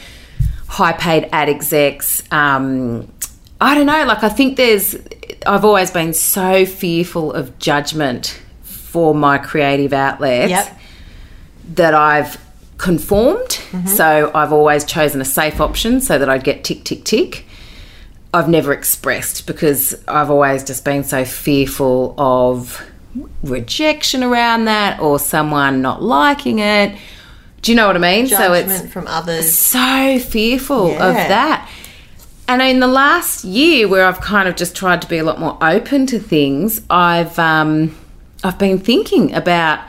high 0.67 0.93
paid 0.93 1.29
ad 1.31 1.49
execs. 1.49 2.23
Um, 2.31 3.11
I 3.59 3.75
don't 3.75 3.85
know. 3.85 4.05
Like 4.05 4.23
I 4.23 4.29
think 4.29 4.57
there's. 4.57 4.95
I've 5.45 5.65
always 5.65 5.91
been 5.91 6.13
so 6.13 6.65
fearful 6.65 7.33
of 7.33 7.57
judgment 7.59 8.41
for 8.63 9.15
my 9.15 9.37
creative 9.37 9.93
outlets 9.93 10.49
Yep. 10.51 10.79
that 11.75 11.93
I've 11.93 12.37
conformed. 12.77 13.49
Mm-hmm. 13.71 13.87
So 13.87 14.31
I've 14.33 14.51
always 14.53 14.83
chosen 14.85 15.21
a 15.21 15.25
safe 15.25 15.61
option 15.61 16.01
so 16.01 16.17
that 16.19 16.29
I'd 16.29 16.43
get 16.43 16.63
tick 16.63 16.83
tick 16.83 17.03
tick. 17.05 17.45
I've 18.33 18.47
never 18.49 18.71
expressed 18.73 19.45
because 19.45 19.93
I've 20.07 20.29
always 20.31 20.63
just 20.63 20.85
been 20.85 21.03
so 21.03 21.25
fearful 21.25 22.15
of 22.17 22.81
rejection 23.43 24.23
around 24.23 24.65
that 24.65 24.99
or 25.01 25.19
someone 25.19 25.81
not 25.81 26.01
liking 26.01 26.59
it. 26.59 26.97
Do 27.61 27.71
you 27.71 27.75
know 27.75 27.87
what 27.87 27.95
I 27.95 27.99
mean? 27.99 28.27
so 28.27 28.53
it's 28.53 28.69
Judgment 28.69 28.91
from 28.93 29.07
others. 29.07 29.55
so 29.55 30.17
fearful 30.19 30.91
of 30.93 31.13
that. 31.13 31.69
And 32.51 32.61
in 32.61 32.81
the 32.81 32.87
last 32.87 33.45
year, 33.45 33.87
where 33.87 34.05
I've 34.05 34.19
kind 34.19 34.49
of 34.49 34.57
just 34.57 34.75
tried 34.75 35.01
to 35.03 35.07
be 35.07 35.17
a 35.17 35.23
lot 35.23 35.39
more 35.39 35.57
open 35.61 36.05
to 36.07 36.19
things, 36.19 36.81
I've 36.89 37.39
um, 37.39 37.97
I've 38.43 38.59
been 38.59 38.77
thinking 38.77 39.33
about 39.33 39.79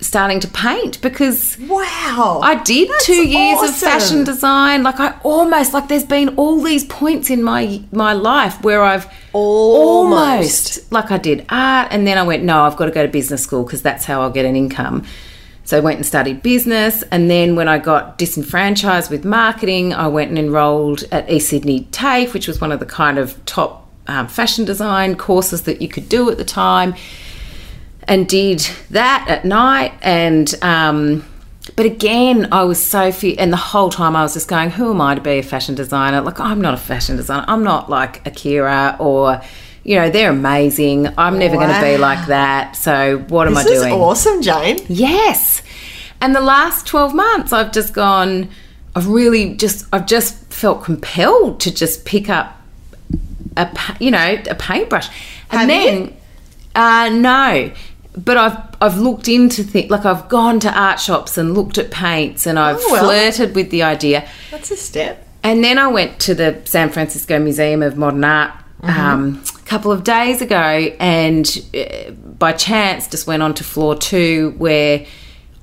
starting 0.00 0.40
to 0.40 0.48
paint 0.48 1.00
because 1.02 1.58
Wow. 1.60 2.40
I 2.42 2.54
did 2.62 2.88
That's 2.88 3.04
two 3.04 3.28
years 3.28 3.62
of 3.68 3.76
fashion 3.76 4.24
design. 4.24 4.82
Like 4.82 4.98
I 4.98 5.18
almost 5.24 5.74
like 5.74 5.88
there's 5.88 6.04
been 6.06 6.30
all 6.36 6.62
these 6.62 6.84
points 6.84 7.28
in 7.28 7.42
my 7.42 7.82
my 7.92 8.14
life 8.14 8.62
where 8.64 8.82
I've 8.82 9.06
Almost. 9.34 10.78
almost 10.78 10.92
like 10.92 11.10
I 11.10 11.18
did 11.18 11.44
art, 11.50 11.88
and 11.90 12.06
then 12.06 12.16
I 12.16 12.22
went 12.22 12.44
no, 12.44 12.62
I've 12.64 12.76
got 12.78 12.86
to 12.86 12.92
go 12.92 13.02
to 13.02 13.12
business 13.12 13.42
school 13.42 13.62
because 13.62 13.82
that's 13.82 14.06
how 14.06 14.22
I'll 14.22 14.30
get 14.30 14.46
an 14.46 14.56
income. 14.56 15.04
So 15.64 15.78
I 15.78 15.80
went 15.80 15.96
and 15.96 16.06
studied 16.06 16.42
business, 16.42 17.02
and 17.10 17.30
then 17.30 17.56
when 17.56 17.68
I 17.68 17.78
got 17.78 18.18
disenfranchised 18.18 19.10
with 19.10 19.24
marketing, 19.24 19.94
I 19.94 20.08
went 20.08 20.28
and 20.28 20.38
enrolled 20.38 21.04
at 21.10 21.30
East 21.30 21.48
Sydney 21.48 21.88
TAFE, 21.90 22.34
which 22.34 22.46
was 22.46 22.60
one 22.60 22.70
of 22.70 22.80
the 22.80 22.86
kind 22.86 23.18
of 23.18 23.42
top 23.46 23.84
um, 24.06 24.28
fashion 24.28 24.64
design 24.64 25.16
courses 25.16 25.62
that 25.62 25.80
you 25.80 25.88
could 25.88 26.08
do 26.08 26.30
at 26.30 26.36
the 26.36 26.44
time 26.44 26.94
and 28.06 28.28
did 28.28 28.60
that 28.90 29.24
at 29.28 29.44
night 29.44 29.92
and 30.02 30.54
um, 30.62 31.24
but 31.76 31.86
again 31.86 32.48
i 32.52 32.62
was 32.62 32.84
so 32.84 33.10
and 33.38 33.52
the 33.52 33.56
whole 33.56 33.88
time 33.88 34.14
i 34.14 34.22
was 34.22 34.34
just 34.34 34.48
going 34.48 34.70
who 34.70 34.90
am 34.90 35.00
i 35.00 35.14
to 35.14 35.20
be 35.20 35.30
a 35.30 35.42
fashion 35.42 35.74
designer? 35.74 36.20
Like 36.20 36.38
i'm 36.40 36.60
not 36.60 36.74
a 36.74 36.78
fashion 36.78 37.16
designer. 37.16 37.44
I'm 37.48 37.64
not 37.64 37.88
like 37.88 38.26
akira 38.26 38.96
or 38.98 39.40
you 39.84 39.96
know 39.96 40.08
they're 40.10 40.30
amazing 40.30 41.06
i'm 41.18 41.38
never 41.38 41.56
going 41.56 41.68
to 41.72 41.80
be 41.82 41.96
like 41.98 42.26
that 42.28 42.74
so 42.74 43.18
what 43.28 43.46
am 43.46 43.54
this 43.54 43.66
i 43.66 43.70
is 43.70 43.80
doing 43.82 43.92
awesome, 43.92 44.40
Jane. 44.42 44.78
Yes. 44.88 45.62
And 46.20 46.34
the 46.34 46.40
last 46.40 46.86
12 46.86 47.14
months, 47.14 47.52
I've 47.52 47.70
just 47.70 47.92
gone, 47.92 48.48
I've 48.96 49.08
really 49.08 49.54
just 49.56 49.86
I've 49.92 50.06
just 50.06 50.36
felt 50.52 50.82
compelled 50.82 51.60
to 51.60 51.74
just 51.74 52.04
pick 52.06 52.30
up 52.30 52.58
a 53.58 53.68
you 54.00 54.10
know 54.10 54.42
a 54.48 54.54
paintbrush, 54.54 55.08
and 55.50 55.60
Have 55.60 55.68
then 55.68 56.16
uh, 56.74 57.10
no, 57.10 57.70
but 58.16 58.36
I've 58.38 58.56
I've 58.80 58.96
looked 58.98 59.28
into 59.28 59.62
things 59.62 59.90
like 59.90 60.06
I've 60.06 60.28
gone 60.30 60.60
to 60.60 60.72
art 60.72 60.98
shops 60.98 61.36
and 61.36 61.52
looked 61.54 61.76
at 61.76 61.90
paints, 61.90 62.46
and 62.46 62.58
I've 62.58 62.78
Oh, 62.80 62.92
well. 62.92 63.04
flirted 63.04 63.54
with 63.54 63.70
the 63.70 63.82
idea. 63.82 64.26
That's 64.50 64.70
a 64.70 64.76
step. 64.78 65.26
And 65.42 65.62
then 65.62 65.76
I 65.76 65.88
went 65.88 66.20
to 66.20 66.34
the 66.34 66.62
San 66.64 66.88
Francisco 66.88 67.38
Museum 67.38 67.82
of 67.82 67.98
Modern 67.98 68.24
Art 68.24 68.52
um, 68.82 69.42
a 69.54 69.66
couple 69.66 69.92
of 69.92 70.04
days 70.04 70.42
ago, 70.42 70.56
and 70.56 71.64
uh, 71.74 72.10
by 72.10 72.52
chance 72.52 73.08
just 73.08 73.26
went 73.26 73.42
on 73.42 73.54
to 73.54 73.64
floor 73.64 73.96
two, 73.96 74.54
where 74.58 75.06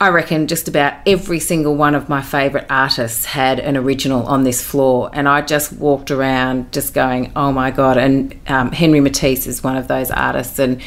I 0.02 0.10
reckon 0.10 0.48
just 0.48 0.68
about 0.68 0.96
every 1.06 1.40
single 1.40 1.76
one 1.76 1.94
of 1.94 2.10
my 2.10 2.24
favourite 2.24 2.66
artists 2.72 3.24
had 3.24 3.60
an 3.60 3.78
original 3.78 4.26
on 4.26 4.44
this 4.44 4.60
floor. 4.60 5.12
And 5.14 5.30
I 5.30 5.44
just 5.44 5.74
walked 5.74 6.10
around 6.10 6.74
just 6.74 6.96
going, 6.96 7.32
oh 7.36 7.52
my 7.52 7.70
God. 7.70 7.98
And 7.98 8.36
um, 8.48 8.72
Henry 8.72 9.00
Matisse 9.00 9.46
is 9.46 9.64
one 9.64 9.78
of 9.78 9.88
those 9.88 10.10
artists. 10.10 10.58
And 10.58 10.82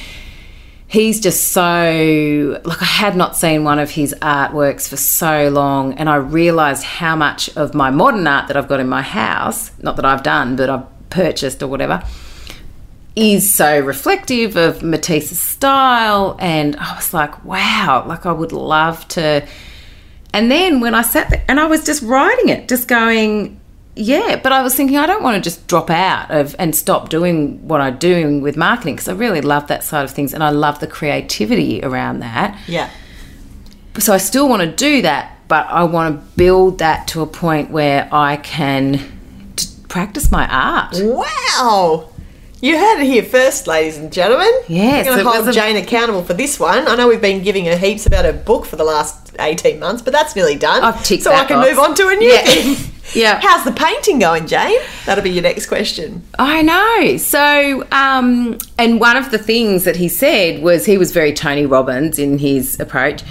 he's 0.88 1.20
just 1.20 1.52
so 1.52 2.60
like 2.64 2.82
I 2.82 2.86
had 2.86 3.16
not 3.16 3.36
seen 3.36 3.62
one 3.62 3.78
of 3.78 3.90
his 3.90 4.14
artworks 4.20 4.88
for 4.88 4.96
so 4.96 5.48
long 5.48 5.94
and 5.94 6.08
I 6.08 6.16
realized 6.16 6.84
how 6.84 7.16
much 7.16 7.48
of 7.56 7.74
my 7.74 7.90
modern 7.90 8.26
art 8.26 8.48
that 8.48 8.56
I've 8.56 8.68
got 8.68 8.80
in 8.80 8.88
my 8.88 9.02
house 9.02 9.72
not 9.82 9.96
that 9.96 10.04
I've 10.04 10.22
done 10.22 10.54
but 10.54 10.70
I've 10.70 10.93
purchased 11.10 11.62
or 11.62 11.68
whatever 11.68 12.02
is 13.16 13.52
so 13.52 13.78
reflective 13.78 14.56
of 14.56 14.82
Matisse's 14.82 15.38
style 15.38 16.36
and 16.40 16.74
I 16.76 16.96
was 16.96 17.14
like 17.14 17.44
wow 17.44 18.04
like 18.06 18.26
I 18.26 18.32
would 18.32 18.52
love 18.52 19.06
to 19.08 19.46
and 20.32 20.50
then 20.50 20.80
when 20.80 20.94
I 20.94 21.02
sat 21.02 21.30
there 21.30 21.44
and 21.46 21.60
I 21.60 21.66
was 21.66 21.84
just 21.84 22.02
writing 22.02 22.48
it 22.48 22.68
just 22.68 22.88
going 22.88 23.60
yeah, 23.96 24.40
but 24.42 24.52
I 24.52 24.62
was 24.62 24.74
thinking 24.74 24.96
I 24.96 25.06
don't 25.06 25.22
want 25.22 25.36
to 25.36 25.40
just 25.40 25.66
drop 25.68 25.88
out 25.88 26.30
of 26.30 26.56
and 26.58 26.74
stop 26.74 27.10
doing 27.10 27.66
what 27.68 27.80
I'm 27.80 27.96
doing 27.98 28.40
with 28.40 28.56
marketing 28.56 28.94
because 28.96 29.08
I 29.08 29.12
really 29.12 29.40
love 29.40 29.68
that 29.68 29.84
side 29.84 30.04
of 30.04 30.10
things 30.10 30.34
and 30.34 30.42
I 30.42 30.50
love 30.50 30.80
the 30.80 30.86
creativity 30.86 31.82
around 31.82 32.20
that. 32.20 32.58
Yeah. 32.66 32.90
So 33.98 34.12
I 34.12 34.16
still 34.16 34.48
want 34.48 34.62
to 34.62 34.70
do 34.70 35.02
that, 35.02 35.38
but 35.46 35.66
I 35.68 35.84
want 35.84 36.16
to 36.16 36.36
build 36.36 36.78
that 36.78 37.06
to 37.08 37.22
a 37.22 37.26
point 37.26 37.70
where 37.70 38.08
I 38.10 38.36
can 38.38 39.00
practice 39.94 40.28
my 40.32 40.44
art. 40.48 40.96
Wow. 41.00 42.08
You 42.60 42.76
heard 42.76 42.98
it 43.00 43.06
here 43.06 43.22
first, 43.22 43.68
ladies 43.68 43.96
and 43.96 44.12
gentlemen. 44.12 44.50
Yes, 44.66 45.06
We're 45.06 45.22
going 45.22 45.24
to 45.36 45.42
hold 45.44 45.54
Jane 45.54 45.76
accountable 45.76 46.24
for 46.24 46.34
this 46.34 46.58
one. 46.58 46.88
I 46.88 46.96
know 46.96 47.06
we've 47.06 47.20
been 47.20 47.44
giving 47.44 47.66
her 47.66 47.76
heaps 47.76 48.04
about 48.04 48.24
her 48.24 48.32
book 48.32 48.66
for 48.66 48.74
the 48.74 48.82
last 48.82 49.36
18 49.38 49.78
months, 49.78 50.02
but 50.02 50.12
that's 50.12 50.34
nearly 50.34 50.56
done. 50.56 50.82
I've 50.82 51.04
ticked 51.04 51.22
so 51.22 51.32
I 51.32 51.44
can 51.44 51.58
box. 51.60 51.70
move 51.70 51.78
on 51.78 51.94
to 51.94 52.08
a 52.08 52.16
new 52.16 52.28
Yeah. 52.28 52.42
thing. 52.42 52.90
Yeah. 53.14 53.38
How's 53.40 53.64
the 53.64 53.70
painting 53.70 54.18
going, 54.18 54.48
Jane? 54.48 54.80
That'll 55.06 55.22
be 55.22 55.30
your 55.30 55.44
next 55.44 55.66
question. 55.66 56.24
I 56.40 56.62
know. 56.62 57.16
So, 57.18 57.86
um, 57.92 58.58
and 58.78 58.98
one 58.98 59.16
of 59.16 59.30
the 59.30 59.38
things 59.38 59.84
that 59.84 59.94
he 59.94 60.08
said 60.08 60.60
was 60.60 60.86
he 60.86 60.98
was 60.98 61.12
very 61.12 61.32
Tony 61.32 61.66
Robbins 61.66 62.18
in 62.18 62.38
his 62.38 62.80
approach. 62.80 63.22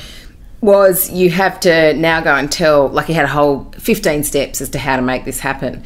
Was 0.62 1.10
you 1.12 1.30
have 1.32 1.60
to 1.62 1.94
now 1.96 2.22
go 2.22 2.34
and 2.36 2.50
tell, 2.50 2.88
like 2.88 3.08
he 3.08 3.14
had 3.14 3.26
a 3.26 3.30
whole 3.30 3.66
15 3.80 4.24
steps 4.24 4.62
as 4.62 4.70
to 4.70 4.80
how 4.80 4.96
to 4.96 5.02
make 5.02 5.26
this 5.26 5.42
happen. 5.42 5.84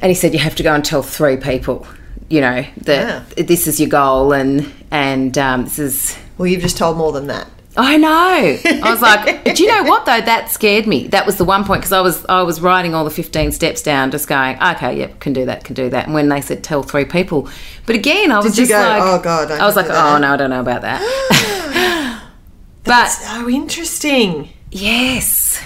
And 0.00 0.10
he 0.10 0.14
said 0.14 0.32
you 0.32 0.40
have 0.40 0.56
to 0.56 0.62
go 0.62 0.74
and 0.74 0.84
tell 0.84 1.02
three 1.02 1.36
people, 1.36 1.86
you 2.28 2.40
know, 2.40 2.64
that 2.78 3.28
this 3.36 3.66
is 3.66 3.78
your 3.78 3.88
goal 3.88 4.32
and, 4.32 4.72
and 4.90 5.36
um, 5.38 5.64
this 5.64 5.78
is 5.78 6.18
Well, 6.38 6.46
you've 6.48 6.62
just 6.62 6.76
told 6.76 6.96
more 6.96 7.12
than 7.12 7.28
that. 7.28 7.48
I 7.76 7.96
know. 7.96 8.08
I 8.08 8.90
was 8.90 9.00
like, 9.00 9.44
do 9.54 9.62
you 9.62 9.68
know 9.68 9.84
what 9.84 10.04
though? 10.04 10.20
That 10.20 10.50
scared 10.50 10.86
me. 10.86 11.06
That 11.08 11.24
was 11.24 11.36
the 11.36 11.44
one 11.44 11.64
point 11.64 11.80
because 11.80 11.92
I 11.92 12.00
was 12.00 12.26
I 12.28 12.42
was 12.42 12.60
writing 12.60 12.94
all 12.94 13.04
the 13.04 13.10
fifteen 13.10 13.52
steps 13.52 13.80
down, 13.80 14.10
just 14.10 14.26
going, 14.26 14.60
okay, 14.60 14.98
yep, 14.98 15.20
can 15.20 15.32
do 15.32 15.46
that, 15.46 15.62
can 15.62 15.74
do 15.74 15.88
that. 15.90 16.06
And 16.06 16.14
when 16.14 16.28
they 16.28 16.40
said 16.40 16.64
tell 16.64 16.82
three 16.82 17.04
people, 17.04 17.48
but 17.86 17.94
again, 17.94 18.32
I 18.32 18.38
was 18.38 18.56
Did 18.56 18.66
just 18.66 18.70
go, 18.70 18.78
like, 18.78 19.02
"Oh, 19.02 19.20
God, 19.22 19.52
I 19.52 19.58
I 19.58 19.66
was 19.66 19.76
like, 19.76 19.86
that." 19.86 20.14
oh 20.14 20.18
no, 20.18 20.34
I 20.34 20.36
don't 20.36 20.50
know 20.50 20.60
about 20.60 20.82
that. 20.82 22.28
but 22.84 23.06
So 23.06 23.48
interesting. 23.48 24.50
Yes. 24.72 25.62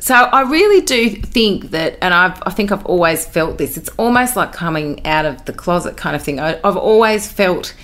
So 0.00 0.14
I 0.14 0.42
really 0.42 0.80
do 0.82 1.10
think 1.10 1.70
that, 1.72 1.98
and 2.00 2.14
I've, 2.14 2.40
I 2.46 2.50
think 2.50 2.70
I've 2.70 2.86
always 2.86 3.26
felt 3.26 3.58
this. 3.58 3.76
It's 3.76 3.88
almost 3.96 4.36
like 4.36 4.52
coming 4.52 5.04
out 5.04 5.26
of 5.26 5.44
the 5.44 5.52
closet 5.52 5.96
kind 5.96 6.14
of 6.14 6.22
thing. 6.22 6.38
I, 6.38 6.58
I've 6.62 6.76
always 6.76 7.30
felt 7.30 7.74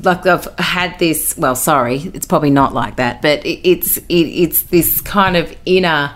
like 0.00 0.24
I've 0.26 0.48
had 0.58 0.98
this. 0.98 1.36
Well, 1.36 1.54
sorry, 1.54 1.98
it's 2.14 2.26
probably 2.26 2.50
not 2.50 2.72
like 2.72 2.96
that, 2.96 3.20
but 3.20 3.44
it, 3.44 3.60
it's 3.68 3.98
it, 3.98 4.14
it's 4.14 4.62
this 4.62 5.00
kind 5.02 5.36
of 5.36 5.54
inner 5.66 6.12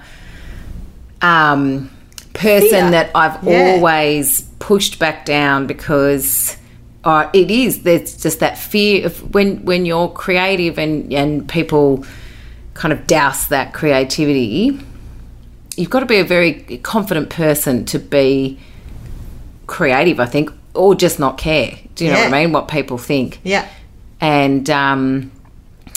um, 1.21 1.91
person 2.33 2.69
Fear. 2.71 2.91
that 2.93 3.11
I've 3.15 3.43
Yeah. 3.45 3.75
always 3.77 4.43
pushed 4.61 4.99
back 4.99 5.25
down 5.27 5.67
because 5.67 6.57
uh, 7.05 7.29
it 7.33 7.51
is 7.51 7.83
there's 7.83 8.17
just 8.21 8.41
that 8.41 8.57
fear 8.59 9.07
of 9.07 9.35
when 9.35 9.65
when 9.65 9.85
you're 9.87 10.09
creative 10.09 10.79
and 10.79 11.13
and 11.13 11.49
people 11.49 12.05
kind 12.75 12.93
of 12.93 13.07
douse 13.07 13.47
that 13.47 13.73
creativity 13.73 14.81
you've 15.79 15.91
got 15.91 16.01
to 16.01 16.07
be 16.07 16.19
a 16.19 16.25
very 16.25 16.53
confident 16.83 17.31
person 17.31 17.85
to 17.87 17.99
be 17.99 18.59
creative 19.67 20.19
i 20.21 20.27
think 20.27 20.51
or 20.75 20.95
just 20.95 21.19
not 21.19 21.39
care 21.39 21.79
do 21.95 22.05
you 22.05 22.11
know 22.13 22.19
what 22.19 22.33
i 22.33 22.43
mean 22.45 22.53
what 22.53 22.69
people 22.69 22.99
think 22.99 23.41
Yeah. 23.45 23.67
and 24.21 24.69
um, 24.71 25.31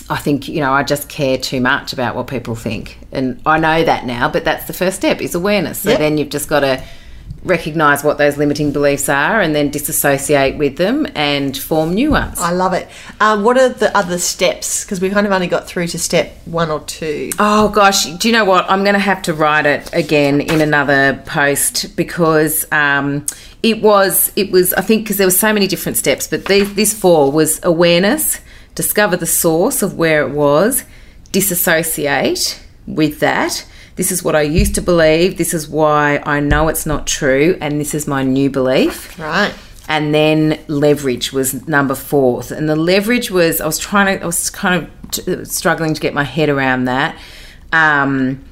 I 0.09 0.17
think 0.17 0.49
you 0.49 0.59
know 0.59 0.73
I 0.73 0.83
just 0.83 1.07
care 1.07 1.37
too 1.37 1.61
much 1.61 1.93
about 1.93 2.15
what 2.17 2.27
people 2.27 2.53
think, 2.53 2.97
and 3.13 3.39
I 3.45 3.57
know 3.59 3.81
that 3.85 4.05
now. 4.05 4.27
But 4.27 4.43
that's 4.43 4.65
the 4.67 4.73
first 4.73 4.97
step 4.97 5.21
is 5.21 5.35
awareness. 5.35 5.79
So 5.79 5.91
Yep. 5.91 5.99
then 5.99 6.17
you've 6.17 6.29
just 6.29 6.49
got 6.49 6.61
to 6.61 6.83
recognize 7.43 8.03
what 8.03 8.17
those 8.17 8.37
limiting 8.37 8.71
beliefs 8.71 9.09
are, 9.09 9.41
and 9.41 9.55
then 9.55 9.69
disassociate 9.69 10.57
with 10.57 10.77
them 10.77 11.07
and 11.15 11.57
form 11.57 11.93
new 11.93 12.11
ones. 12.11 12.39
I 12.39 12.51
love 12.51 12.73
it. 12.73 12.87
Um, 13.19 13.43
what 13.43 13.57
are 13.57 13.69
the 13.69 13.95
other 13.97 14.17
steps? 14.17 14.83
Because 14.83 15.01
we've 15.01 15.11
kind 15.11 15.25
of 15.25 15.33
only 15.33 15.47
got 15.47 15.67
through 15.67 15.87
to 15.87 15.99
step 15.99 16.35
one 16.45 16.69
or 16.69 16.81
two. 16.81 17.31
Oh 17.39 17.69
gosh, 17.69 18.05
do 18.05 18.27
you 18.27 18.33
know 18.33 18.45
what? 18.45 18.69
I'm 18.69 18.83
going 18.83 18.93
to 18.93 18.99
have 18.99 19.21
to 19.23 19.33
write 19.33 19.65
it 19.65 19.89
again 19.93 20.41
in 20.41 20.61
another 20.61 21.21
post 21.25 21.95
because 21.95 22.65
um, 22.71 23.25
it 23.63 23.81
was 23.81 24.31
it 24.35 24.51
was 24.51 24.73
I 24.73 24.81
think 24.81 25.03
because 25.03 25.17
there 25.17 25.27
were 25.27 25.31
so 25.31 25.53
many 25.53 25.67
different 25.67 25.97
steps, 25.97 26.27
but 26.27 26.45
these 26.45 26.73
this 26.75 26.93
four 26.93 27.31
was 27.31 27.59
awareness, 27.63 28.39
discover 28.75 29.17
the 29.17 29.25
source 29.25 29.81
of 29.81 29.97
where 29.97 30.21
it 30.27 30.31
was, 30.31 30.83
disassociate 31.31 32.61
with 32.87 33.19
that. 33.19 33.65
This 33.95 34.11
is 34.11 34.23
what 34.23 34.35
I 34.35 34.41
used 34.41 34.75
to 34.75 34.81
believe. 34.81 35.37
This 35.37 35.53
is 35.53 35.67
why 35.67 36.21
I 36.25 36.39
know 36.39 36.67
it's 36.69 36.85
not 36.85 37.05
true, 37.07 37.57
and 37.61 37.79
this 37.79 37.93
is 37.93 38.07
my 38.07 38.23
new 38.23 38.49
belief 38.49 39.17
Right. 39.19 39.53
and 39.87 40.13
then 40.13 40.59
leverage 40.67 41.33
was 41.33 41.67
number 41.67 41.95
fourth 41.95 42.51
and 42.51 42.69
the 42.69 42.75
leverage 42.75 43.29
was 43.31 43.59
i 43.59 43.65
was 43.65 43.79
trying 43.79 44.05
to 44.17 44.23
i 44.23 44.25
was 44.25 44.49
kind 44.51 44.75
of 44.83 45.11
t- 45.11 45.43
struggling 45.45 45.93
to 45.95 45.99
get 45.99 46.13
my 46.13 46.23
head 46.23 46.49
around 46.49 46.85
that 46.85 47.17
um, 47.73 48.43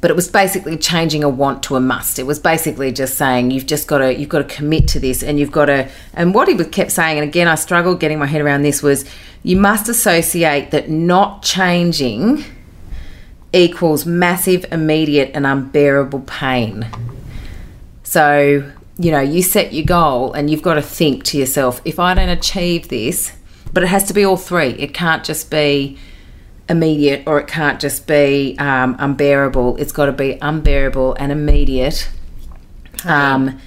but 0.00 0.10
it 0.10 0.14
was 0.16 0.28
basically 0.28 0.76
changing 0.76 1.22
a 1.24 1.28
want 1.28 1.62
to 1.64 1.76
a 1.76 1.80
must 1.80 2.18
it 2.18 2.24
was 2.24 2.38
basically 2.38 2.90
just 2.90 3.16
saying 3.18 3.50
you've 3.50 3.66
just 3.66 3.86
got 3.86 3.98
to 3.98 4.14
you've 4.18 4.28
got 4.30 4.38
to 4.48 4.54
commit 4.56 4.88
to 4.88 4.98
this 4.98 5.22
and 5.22 5.38
you've 5.38 5.52
got 5.52 5.66
to 5.66 5.88
and 6.14 6.34
what 6.34 6.48
he 6.48 6.56
kept 6.64 6.90
saying 6.90 7.18
and 7.18 7.28
again 7.28 7.46
i 7.46 7.54
struggled 7.54 8.00
getting 8.00 8.18
my 8.18 8.26
head 8.26 8.40
around 8.40 8.62
this 8.62 8.82
was 8.82 9.04
you 9.42 9.56
must 9.56 9.88
associate 9.88 10.70
that 10.70 10.88
not 10.90 11.42
changing 11.42 12.44
equals 13.52 14.04
massive 14.04 14.64
immediate 14.70 15.30
and 15.34 15.46
unbearable 15.46 16.20
pain 16.20 16.86
so, 18.06 18.72
you 18.98 19.10
know, 19.10 19.20
you 19.20 19.42
set 19.42 19.72
your 19.72 19.84
goal 19.84 20.32
and 20.32 20.48
you've 20.48 20.62
got 20.62 20.74
to 20.74 20.80
think 20.80 21.24
to 21.24 21.38
yourself, 21.38 21.82
if 21.84 21.98
I 21.98 22.14
don't 22.14 22.28
achieve 22.28 22.88
this, 22.88 23.32
but 23.72 23.82
it 23.82 23.88
has 23.88 24.04
to 24.04 24.14
be 24.14 24.24
all 24.24 24.36
three. 24.36 24.68
It 24.68 24.94
can't 24.94 25.24
just 25.24 25.50
be 25.50 25.98
immediate 26.68 27.24
or 27.26 27.40
it 27.40 27.48
can't 27.48 27.80
just 27.80 28.06
be 28.06 28.54
um, 28.60 28.94
unbearable. 29.00 29.76
It's 29.78 29.90
got 29.90 30.06
to 30.06 30.12
be 30.12 30.38
unbearable 30.40 31.14
and 31.14 31.32
immediate 31.32 32.08
um, 33.04 33.60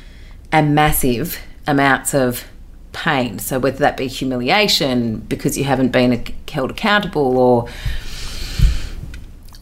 and 0.53 0.73
massive 0.73 1.37
amounts 1.67 2.13
of 2.13 2.45
pain. 2.93 3.39
So, 3.39 3.59
whether 3.59 3.77
that 3.79 3.97
be 3.97 4.07
humiliation 4.07 5.19
because 5.19 5.57
you 5.57 5.65
haven't 5.65 5.91
been 5.91 6.25
held 6.49 6.71
accountable 6.71 7.37
or 7.37 7.67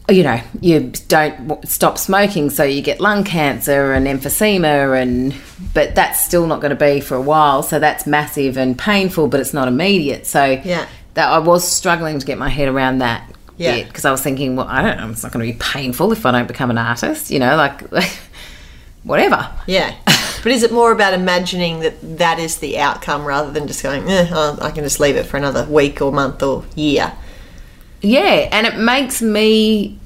you 0.08 0.22
know, 0.22 0.40
you 0.60 0.92
don't 1.08 1.66
stop 1.68 1.98
smoking, 1.98 2.48
so 2.50 2.64
you 2.64 2.80
get 2.82 3.00
lung 3.00 3.24
cancer 3.24 3.92
and 3.92 4.06
emphysema, 4.06 5.00
and 5.00 5.34
but 5.74 5.94
that's 5.94 6.24
still 6.24 6.46
not 6.46 6.60
going 6.60 6.70
to 6.70 6.76
be 6.76 7.00
for 7.00 7.14
a 7.14 7.20
while. 7.20 7.62
So 7.62 7.78
that's 7.78 8.06
massive 8.06 8.56
and 8.56 8.78
painful, 8.78 9.28
but 9.28 9.40
it's 9.40 9.52
not 9.52 9.68
immediate. 9.68 10.26
So 10.26 10.60
Yeah. 10.64 10.86
that 11.14 11.28
I 11.30 11.38
was 11.38 11.66
struggling 11.70 12.18
to 12.18 12.24
get 12.26 12.38
my 12.38 12.48
head 12.48 12.68
around 12.68 12.98
that. 12.98 13.30
Yeah. 13.58 13.82
because 13.84 14.04
I 14.04 14.12
was 14.12 14.22
thinking, 14.22 14.54
well, 14.54 14.68
I 14.68 14.82
don't 14.82 14.98
know, 14.98 15.10
it's 15.10 15.24
not 15.24 15.32
going 15.32 15.44
to 15.44 15.52
be 15.52 15.58
painful 15.58 16.12
if 16.12 16.24
I 16.24 16.30
don't 16.30 16.46
become 16.46 16.70
an 16.70 16.78
artist. 16.78 17.28
You 17.30 17.40
know, 17.40 17.56
like 17.56 17.82
whatever. 19.02 19.50
Yeah. 19.66 19.94
but 20.42 20.52
is 20.52 20.62
it 20.62 20.72
more 20.72 20.92
about 20.92 21.12
imagining 21.12 21.80
that 21.80 22.18
that 22.18 22.38
is 22.38 22.58
the 22.58 22.78
outcome 22.78 23.24
rather 23.24 23.50
than 23.50 23.66
just 23.66 23.82
going, 23.82 24.08
eh, 24.08 24.28
I 24.60 24.70
can 24.70 24.84
just 24.84 25.00
leave 25.00 25.16
it 25.16 25.26
for 25.26 25.36
another 25.36 25.64
week 25.66 26.00
or 26.00 26.12
month 26.12 26.42
or 26.42 26.64
year? 26.76 27.12
Yeah, 28.00 28.48
and 28.52 28.64
it 28.66 28.76
makes 28.78 29.20
me. 29.20 29.97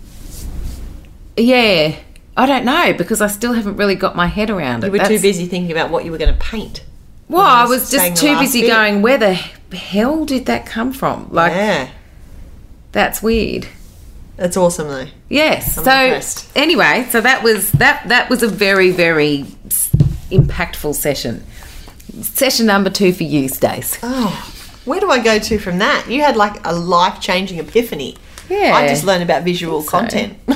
Yeah, 1.37 1.97
I, 2.37 2.47
don't 2.47 2.65
know 2.65 2.93
because 2.93 3.21
I 3.21 3.27
still 3.27 3.53
haven't 3.53 3.77
really 3.77 3.95
got 3.95 4.17
my 4.17 4.27
head 4.27 4.51
around 4.51 4.85
it. 4.85 4.87
You 4.89 4.93
were 4.93 5.07
too 5.07 5.21
busy 5.21 5.47
thinking 5.47 5.73
about 5.73 5.91
what 5.91 6.05
you 6.05 6.13
were 6.13 6.19
going 6.19 6.33
to 6.33 6.41
paint. 6.41 6.85
Well, 7.29 7.41
I 7.41 7.65
was 7.65 7.91
just 7.91 8.21
too 8.21 8.39
busy 8.39 8.63
bit. 8.63 8.69
going. 8.69 9.01
Where 9.01 9.17
the 9.17 9.35
hell 9.35 10.25
did 10.27 10.47
that 10.47 10.67
come 10.67 10.93
from? 10.93 11.29
Like 11.31 11.53
Yeah, 11.53 11.89
that's 12.93 13.23
weird. 13.23 13.69
that's 14.37 14.57
awesome 14.57 14.89
though. 14.89 15.07
Yes. 15.31 15.79
I'm 15.79 15.85
so 15.85 16.05
impressed. 16.05 16.51
anyway, 16.55 17.07
so 17.11 17.23
that 17.23 17.43
was 17.43 17.73
that 17.73 18.07
that 18.09 18.29
was 18.29 18.43
a 18.43 18.49
very 18.49 18.91
very 18.91 19.47
impactful 20.31 20.95
session. 20.95 21.45
Session 22.21 22.67
number 22.67 22.91
two 22.91 23.15
for 23.15 23.23
you, 23.23 23.49
Stace. 23.49 23.99
Oh, 24.03 24.53
where 24.85 25.01
do 25.01 25.11
I 25.11 25.23
go 25.23 25.39
to 25.39 25.59
from 25.59 25.79
that? 25.79 26.11
You 26.11 26.21
had 26.23 26.37
like 26.37 26.61
a 26.67 26.75
life 26.75 27.21
changing 27.21 27.59
epiphany. 27.59 28.17
Yeah. 28.51 28.75
I 28.75 28.89
just 28.89 29.05
learned 29.05 29.23
about 29.23 29.45
visual 29.45 29.83
so. 29.83 29.91
content. 29.91 30.37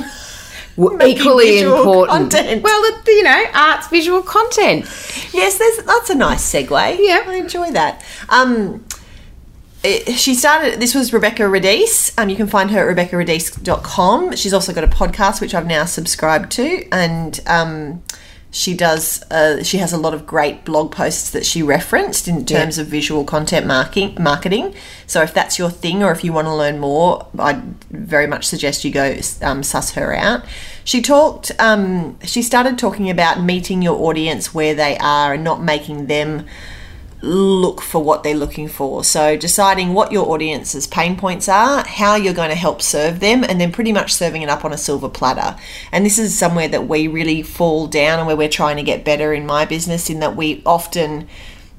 Equally 0.77 1.59
important. 1.61 2.31
content. 2.31 2.63
Well, 2.63 3.01
you 3.07 3.23
know, 3.23 3.45
art's 3.53 3.87
visual 3.87 4.21
content. 4.21 4.85
yes, 5.33 5.57
there's, 5.57 5.77
that's 5.85 6.09
a 6.09 6.15
nice 6.15 6.53
segue. 6.53 6.97
Yeah. 6.99 7.23
I 7.25 7.35
enjoy 7.35 7.71
that. 7.71 8.05
Um, 8.29 8.85
she 9.83 10.35
started, 10.35 10.79
this 10.79 10.93
was 10.93 11.13
Rebecca 11.13 11.43
Radice. 11.43 12.13
Um, 12.17 12.29
you 12.29 12.35
can 12.35 12.47
find 12.47 12.71
her 12.71 12.89
at 12.89 12.95
rebeccaradice.com. 12.95 14.35
She's 14.35 14.53
also 14.53 14.73
got 14.73 14.83
a 14.83 14.87
podcast, 14.87 15.41
which 15.41 15.55
I've 15.55 15.67
now 15.67 15.85
subscribed 15.85 16.51
to. 16.53 16.87
And 16.91 17.39
um, 17.47 18.03
she 18.49 18.73
does, 18.73 19.23
uh, 19.29 19.61
she 19.61 19.77
has 19.77 19.91
a 19.91 19.97
lot 19.97 20.13
of 20.13 20.25
great 20.25 20.63
blog 20.63 20.91
posts 20.91 21.31
that 21.31 21.45
she 21.45 21.61
referenced 21.61 22.27
in 22.27 22.45
terms 22.45 22.77
of 22.77 22.87
visual 22.87 23.23
content 23.23 23.67
marketing. 23.67 24.15
marketing. 24.19 24.73
So 25.05 25.21
if 25.21 25.33
that's 25.33 25.59
your 25.59 25.69
thing 25.69 26.01
or 26.01 26.11
if 26.11 26.23
you 26.23 26.31
want 26.31 26.47
to 26.47 26.55
learn 26.55 26.79
more, 26.79 27.27
I'd 27.37 27.61
very 27.91 28.25
much 28.25 28.45
suggest 28.45 28.85
you 28.85 28.91
go 28.91 29.19
um, 29.41 29.63
suss 29.63 29.91
her 29.91 30.15
out. 30.15 30.45
She 30.85 31.01
talked, 31.01 31.51
um, 31.59 32.17
she 32.23 32.41
started 32.41 32.79
talking 32.79 33.09
about 33.09 33.43
meeting 33.43 33.81
your 33.81 33.99
audience 34.01 34.53
where 34.53 34.73
they 34.73 34.97
are 34.97 35.33
and 35.33 35.43
not 35.43 35.61
making 35.61 36.07
them 36.07 36.45
look 37.21 37.81
for 37.81 38.03
what 38.03 38.23
they're 38.23 38.35
looking 38.35 38.67
for. 38.67 39.03
So, 39.03 39.37
deciding 39.37 39.93
what 39.93 40.11
your 40.11 40.29
audience's 40.29 40.87
pain 40.87 41.17
points 41.17 41.49
are, 41.49 41.85
how 41.85 42.15
you're 42.15 42.33
going 42.33 42.49
to 42.49 42.55
help 42.55 42.81
serve 42.81 43.19
them, 43.19 43.43
and 43.43 43.59
then 43.59 43.71
pretty 43.71 43.91
much 43.91 44.13
serving 44.13 44.41
it 44.41 44.49
up 44.49 44.63
on 44.63 44.73
a 44.73 44.77
silver 44.77 45.09
platter. 45.09 45.59
And 45.91 46.05
this 46.05 46.19
is 46.19 46.37
somewhere 46.37 46.67
that 46.67 46.87
we 46.87 47.07
really 47.07 47.41
fall 47.41 47.87
down 47.87 48.19
and 48.19 48.27
where 48.27 48.35
we're 48.35 48.49
trying 48.49 48.77
to 48.77 48.83
get 48.83 49.03
better 49.03 49.33
in 49.33 49.45
my 49.45 49.65
business, 49.65 50.09
in 50.09 50.19
that 50.19 50.35
we 50.35 50.61
often, 50.65 51.27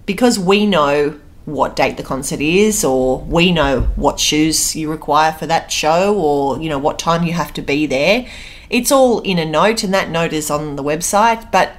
because 0.06 0.38
we 0.38 0.66
know 0.66 1.18
what 1.44 1.74
date 1.74 1.96
the 1.96 2.02
concert 2.02 2.40
is 2.40 2.84
or 2.84 3.20
we 3.20 3.50
know 3.50 3.80
what 3.96 4.20
shoes 4.20 4.76
you 4.76 4.90
require 4.90 5.32
for 5.32 5.46
that 5.46 5.72
show 5.72 6.14
or 6.14 6.60
you 6.60 6.68
know 6.68 6.78
what 6.78 6.98
time 6.98 7.24
you 7.24 7.32
have 7.32 7.54
to 7.54 7.62
be 7.62 7.86
there 7.86 8.28
it's 8.68 8.92
all 8.92 9.20
in 9.20 9.38
a 9.38 9.46
note 9.46 9.82
and 9.82 9.94
that 9.94 10.10
note 10.10 10.34
is 10.34 10.50
on 10.50 10.76
the 10.76 10.82
website 10.82 11.50
but 11.50 11.72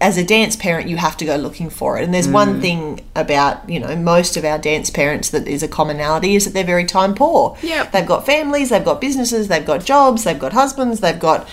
as 0.00 0.18
a 0.18 0.24
dance 0.24 0.56
parent 0.56 0.88
you 0.88 0.96
have 0.96 1.16
to 1.16 1.24
go 1.24 1.36
looking 1.36 1.70
for 1.70 1.96
it. 1.98 2.04
And 2.04 2.12
there's 2.12 2.28
one 2.28 2.60
thing 2.60 3.00
about 3.14 3.68
you 3.70 3.78
know 3.80 3.94
most 3.96 4.36
of 4.36 4.44
our 4.44 4.58
dance 4.58 4.90
parents 4.90 5.30
that 5.30 5.46
is 5.46 5.62
a 5.62 5.68
commonality 5.68 6.34
is 6.34 6.44
that 6.44 6.52
they're 6.54 6.64
very 6.64 6.84
time 6.84 7.14
poor. 7.14 7.56
Yeah. 7.62 7.84
they've 7.84 8.06
got 8.06 8.26
families 8.26 8.70
they've 8.70 8.84
got 8.84 9.00
businesses 9.00 9.48
they've 9.48 9.64
got 9.64 9.84
jobs 9.84 10.24
they've 10.24 10.38
got 10.38 10.52
husbands 10.52 11.00
they've 11.00 11.18
got 11.18 11.48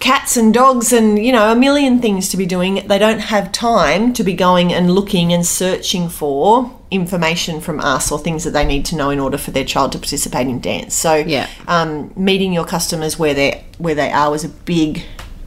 cats 0.00 0.36
and 0.36 0.52
dogs 0.52 0.92
and 0.92 1.24
you 1.24 1.30
know 1.30 1.52
a 1.52 1.56
million 1.56 2.00
things 2.00 2.28
to 2.30 2.36
be 2.36 2.44
doing. 2.46 2.84
They 2.88 2.98
don't 2.98 3.20
have 3.20 3.52
time 3.52 4.12
to 4.14 4.24
be 4.24 4.34
going 4.34 4.72
and 4.72 4.90
looking 4.90 5.32
and 5.32 5.46
searching 5.46 6.08
for 6.08 6.76
information 6.90 7.60
from 7.60 7.78
us 7.80 8.10
or 8.10 8.18
things 8.18 8.42
that 8.44 8.50
they 8.50 8.64
need 8.64 8.84
to 8.86 8.96
know 8.96 9.10
in 9.10 9.20
order 9.20 9.38
for 9.38 9.52
their 9.52 9.64
child 9.64 9.92
to 9.92 9.98
participate 9.98 10.48
in 10.48 10.60
dance. 10.60 10.94
So 10.94 11.14
Yeah. 11.14 11.46
um, 11.68 12.12
meeting 12.16 12.52
your 12.52 12.64
customers 12.64 13.18
where 13.18 13.32
they 13.34 13.64
where 13.78 13.94
they 13.94 14.10
are 14.10 14.30
was 14.30 14.42
a 14.44 14.48
big 14.48 15.04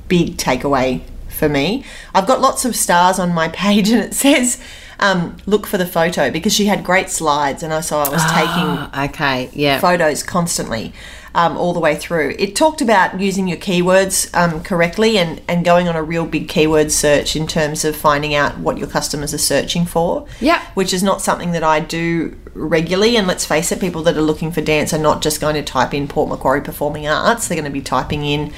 big 0.07 0.37
takeaway 0.37 1.01
for 1.35 1.47
me 1.49 1.83
i've 2.13 2.25
got 2.27 2.41
lots 2.41 2.65
of 2.65 2.75
stars 2.75 3.19
on 3.19 3.33
my 3.33 3.47
page 3.65 3.89
and 3.89 4.01
it 4.03 4.13
says 4.13 4.59
um, 4.97 5.35
look 5.45 5.67
for 5.67 5.77
the 5.77 5.85
photo 5.85 6.31
because 6.31 6.53
she 6.53 6.67
had 6.67 6.83
great 6.83 7.09
slides 7.09 7.61
and 7.63 7.73
i 7.73 7.81
saw 7.81 8.03
i 8.05 8.09
was 8.09 8.23
taking 8.31 8.49
Ah, 8.93 9.05
okay. 9.05 9.49
Yeah. 9.53 9.79
photos 9.79 10.23
constantly 10.23 10.93
um, 11.33 11.57
all 11.57 11.73
the 11.73 11.81
way 11.81 11.97
through. 11.97 12.33
It 12.39 12.55
talked 12.55 12.79
about 12.79 13.19
using 13.19 13.45
your 13.49 13.57
keywords 13.57 14.33
um, 14.33 14.63
correctly 14.63 15.17
and, 15.17 15.41
and 15.49 15.65
going 15.65 15.89
on 15.89 15.95
a 15.97 16.01
real 16.01 16.25
big 16.25 16.47
keyword 16.47 16.93
search 16.93 17.35
in 17.35 17.45
terms 17.45 17.83
of 17.83 17.93
finding 17.93 18.33
out 18.33 18.57
what 18.59 18.77
your 18.77 18.87
customers 18.87 19.33
are 19.33 19.37
searching 19.37 19.85
for. 19.85 20.25
Yeah. 20.39 20.65
Which 20.75 20.93
is 20.93 21.03
not 21.03 21.19
something 21.21 21.51
that 21.51 21.61
I 21.61 21.81
do 21.81 22.37
regularly. 22.53 23.17
And 23.17 23.27
let's 23.27 23.45
face 23.45 23.69
it, 23.73 23.81
people 23.81 24.01
that 24.03 24.15
are 24.15 24.21
looking 24.21 24.49
for 24.53 24.61
dance 24.61 24.93
are 24.93 24.97
not 24.97 25.21
just 25.21 25.41
going 25.41 25.55
to 25.55 25.61
type 25.61 25.93
in 25.93 26.07
Port 26.07 26.29
Macquarie 26.29 26.61
Performing 26.61 27.05
Arts, 27.05 27.49
they're 27.49 27.57
going 27.57 27.65
to 27.65 27.69
be 27.69 27.81
typing 27.81 28.23
in 28.23 28.53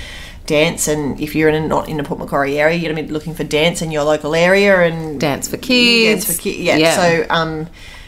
dance 0.48 0.88
and 0.88 1.20
if 1.20 1.36
you're 1.36 1.50
in 1.50 1.56
a, 1.64 1.68
not 1.68 1.88
in 1.88 1.98
the 1.98 2.04
Port 2.04 2.20
Macquarie 2.20 2.60
area 2.60 2.76
you're 2.78 2.92
going 2.92 3.04
to 3.04 3.08
be 3.08 3.14
looking 3.14 3.36
for 3.36 3.44
dance 3.44 3.82
in 3.82 3.92
your 3.92 4.04
local 4.04 4.34
area 4.34 4.82
and 4.82 5.20
Dance 5.20 5.48
for 5.48 5.58
kids. 5.58 6.26
Dance 6.26 6.36
for 6.38 6.42
kids. 6.42 6.58
Yeah. 6.58 6.78
Yeah. 6.78 6.96
So 6.96 7.26
um, 7.30 7.68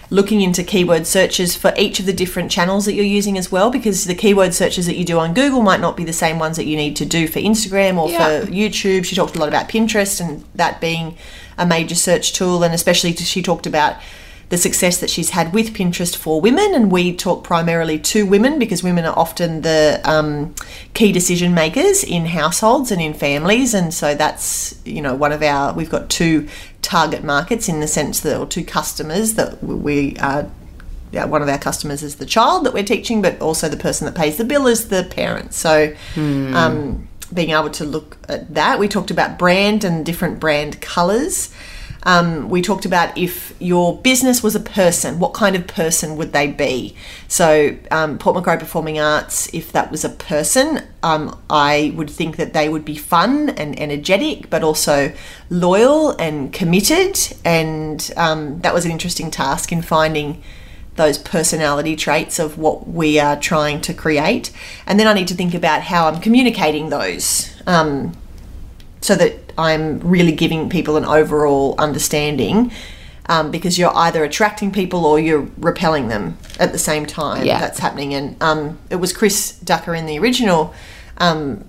looking 0.10 0.42
into 0.42 0.64
keyword 0.64 1.06
searches 1.06 1.56
for 1.56 1.72
each 1.78 2.00
of 2.00 2.06
the 2.08 2.14
different 2.14 2.50
channels 2.50 2.86
that 2.86 2.94
you're 2.94 3.06
using 3.06 3.38
as 3.38 3.52
well, 3.52 3.70
because 3.70 4.06
the 4.06 4.16
keyword 4.16 4.54
searches 4.56 4.88
that 4.88 4.96
you 4.98 5.06
do 5.06 5.20
on 5.20 5.36
Google 5.36 5.62
might 5.62 5.80
not 5.80 5.96
be 5.96 6.04
the 6.04 6.14
same 6.14 6.40
ones 6.40 6.58
that 6.58 6.66
you 6.66 6.76
need 6.76 6.96
to 6.96 7.06
do 7.06 7.28
for 7.28 7.40
Instagram 7.40 8.00
or 8.00 8.10
Yeah. 8.10 8.42
for 8.42 8.48
YouTube. 8.48 9.06
She 9.06 9.16
talked 9.16 9.36
a 9.36 9.40
lot 9.40 9.50
about 9.50 9.70
Pinterest 9.70 10.20
and 10.20 10.44
that 10.56 10.82
being 10.82 11.16
a 11.60 11.66
major 11.66 11.94
search 11.96 12.34
tool, 12.34 12.64
and 12.64 12.74
especially 12.74 13.14
she 13.16 13.42
talked 13.44 13.68
about 13.68 13.98
the 14.50 14.58
success 14.58 14.98
that 14.98 15.10
she's 15.10 15.30
had 15.30 15.54
with 15.54 15.76
Pinterest 15.76 16.16
for 16.16 16.42
women, 16.42 16.74
and 16.74 16.92
we 16.92 17.16
talk 17.16 17.44
primarily 17.44 18.00
to 18.00 18.26
women 18.26 18.58
because 18.58 18.84
women 18.84 19.06
are 19.06 19.18
often 19.18 19.62
the 19.62 20.02
um, 20.04 20.56
key 20.96 21.12
decision 21.12 21.54
makers 21.54 22.04
in 22.04 22.26
households 22.26 22.92
and 22.92 23.00
in 23.00 23.14
families, 23.14 23.76
and 23.76 23.94
so 23.94 24.16
that's 24.16 24.80
you 24.86 25.02
know 25.02 25.14
one 25.14 25.32
of 25.32 25.44
our 25.44 25.74
we've 25.74 25.90
got 25.90 26.10
two 26.10 26.48
target 26.82 27.24
markets 27.24 27.70
in 27.70 27.80
the 27.80 27.88
sense 27.88 28.22
that 28.22 28.38
or 28.38 28.48
two 28.48 28.66
customers 28.66 29.36
that 29.36 29.64
we 29.64 30.18
are. 30.18 30.50
Yeah, 31.12 31.26
one 31.26 31.42
of 31.42 31.50
our 31.50 31.58
customers 31.58 32.04
is 32.04 32.18
the 32.18 32.26
child 32.26 32.66
that 32.66 32.74
we're 32.74 32.84
teaching, 32.84 33.24
but 33.24 33.42
also 33.42 33.68
the 33.68 33.78
person 33.78 34.06
that 34.06 34.14
pays 34.14 34.38
the 34.38 34.44
bill 34.44 34.68
is 34.68 34.90
the 34.90 35.04
parent. 35.04 35.56
So, 35.56 35.96
um, 36.16 37.08
being 37.34 37.50
able 37.50 37.72
to 37.72 37.84
look 37.84 38.18
at 38.28 38.54
that, 38.54 38.78
we 38.78 38.88
talked 38.88 39.10
about 39.10 39.40
brand 39.40 39.84
and 39.84 40.06
different 40.06 40.40
brand 40.40 40.82
colors. 40.82 41.52
Um, 42.04 42.50
we 42.50 42.62
talked 42.62 42.86
about 42.86 43.18
if 43.18 43.54
your 43.60 43.98
business 43.98 44.42
was 44.42 44.56
a 44.56 44.60
person, 44.60 45.20
what 45.20 45.34
kind 45.34 45.56
of 45.56 45.68
person 45.68 46.16
would 46.18 46.32
they 46.32 46.48
be? 46.48 46.96
So, 47.28 47.78
um, 47.92 48.18
Port 48.18 48.36
Macquarie 48.36 48.58
Performing 48.58 49.00
Arts, 49.00 49.54
if 49.54 49.72
that 49.74 49.92
was 49.92 50.06
a 50.06 50.10
person, 50.10 50.88
um, 51.04 51.40
I 51.50 51.94
would 51.96 52.10
think 52.10 52.38
that 52.38 52.54
they 52.54 52.70
would 52.70 52.86
be 52.86 52.96
fun 52.96 53.50
and 53.50 53.80
energetic, 53.80 54.50
but 54.50 54.64
also 54.64 55.14
loyal 55.50 56.12
and 56.12 56.54
committed. 56.54 57.20
And 57.44 58.10
um, 58.16 58.62
that 58.62 58.74
was 58.74 58.86
an 58.86 58.92
interesting 58.92 59.30
task 59.30 59.72
in 59.72 59.82
finding 59.82 60.42
those 60.96 61.18
personality 61.18 61.96
traits 61.96 62.40
of 62.40 62.58
what 62.58 62.88
we 62.88 63.20
are 63.20 63.40
trying 63.40 63.82
to 63.82 63.94
create. 63.94 64.52
And 64.86 65.00
then 65.00 65.08
I 65.08 65.14
need 65.14 65.30
to 65.30 65.34
think 65.34 65.54
about 65.54 65.82
how 65.82 66.08
I'm 66.08 66.20
communicating 66.20 66.90
those. 66.90 67.54
Um, 67.66 68.18
so 69.02 69.16
that 69.16 69.49
I'm 69.60 70.00
really 70.00 70.32
giving 70.32 70.70
people 70.70 70.96
an 70.96 71.06
overall 71.06 71.76
understanding 71.78 72.72
um, 73.28 73.52
because 73.52 73.78
you're 73.78 73.96
either 73.96 74.24
attracting 74.24 74.72
people 74.72 75.06
or 75.06 75.20
you're 75.20 75.48
repelling 75.58 76.08
them 76.08 76.38
at 76.60 76.72
the 76.72 76.80
same 76.80 77.06
time. 77.06 77.46
Yeah. 77.46 77.60
That's 77.60 77.80
happening. 77.80 78.14
And 78.14 78.42
um, 78.42 78.80
it 78.90 78.96
was 78.96 79.14
Chris 79.14 79.60
Ducker 79.60 79.94
in 79.94 80.06
the 80.06 80.18
original 80.18 80.74
um, 81.18 81.66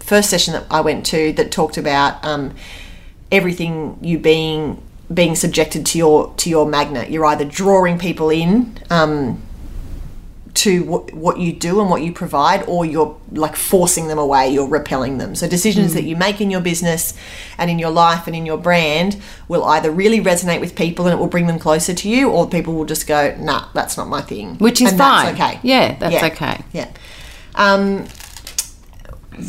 first 0.00 0.30
session 0.30 0.54
that 0.54 0.64
I 0.70 0.80
went 0.80 1.04
to 1.06 1.32
that 1.34 1.52
talked 1.52 1.76
about 1.76 2.24
um, 2.24 2.54
everything 3.30 3.98
you 4.00 4.18
being 4.18 4.82
being 5.12 5.36
subjected 5.36 5.86
to 5.86 5.98
your 5.98 6.34
to 6.34 6.50
your 6.50 6.66
magnet. 6.66 7.10
You're 7.10 7.26
either 7.26 7.44
drawing 7.44 7.98
people 7.98 8.30
in 8.30 8.78
um, 8.90 9.42
to 10.56 10.82
what, 10.84 11.12
what 11.12 11.38
you 11.38 11.52
do 11.52 11.80
and 11.80 11.90
what 11.90 12.02
you 12.02 12.12
provide, 12.12 12.64
or 12.66 12.84
you're 12.84 13.16
like 13.32 13.56
forcing 13.56 14.08
them 14.08 14.18
away, 14.18 14.48
you're 14.48 14.68
repelling 14.68 15.18
them. 15.18 15.34
So, 15.34 15.46
decisions 15.48 15.94
that 15.94 16.04
you 16.04 16.16
make 16.16 16.40
in 16.40 16.50
your 16.50 16.60
business 16.60 17.14
and 17.58 17.70
in 17.70 17.78
your 17.78 17.90
life 17.90 18.26
and 18.26 18.34
in 18.34 18.46
your 18.46 18.58
brand 18.58 19.20
will 19.48 19.64
either 19.64 19.90
really 19.90 20.20
resonate 20.20 20.60
with 20.60 20.74
people 20.74 21.06
and 21.06 21.14
it 21.14 21.18
will 21.18 21.28
bring 21.28 21.46
them 21.46 21.58
closer 21.58 21.94
to 21.94 22.08
you, 22.08 22.30
or 22.30 22.48
people 22.48 22.74
will 22.74 22.84
just 22.84 23.06
go, 23.06 23.36
nah, 23.38 23.68
that's 23.74 23.96
not 23.96 24.08
my 24.08 24.22
thing. 24.22 24.56
Which 24.58 24.80
is 24.80 24.90
And 24.90 24.98
fine. 24.98 25.34
That's 25.34 25.40
okay. 25.40 25.60
Yeah, 25.62 25.96
that's 25.98 26.14
Yeah. 26.14 26.26
okay. 26.26 26.64
Yeah. 26.72 26.90
Um, 27.54 28.06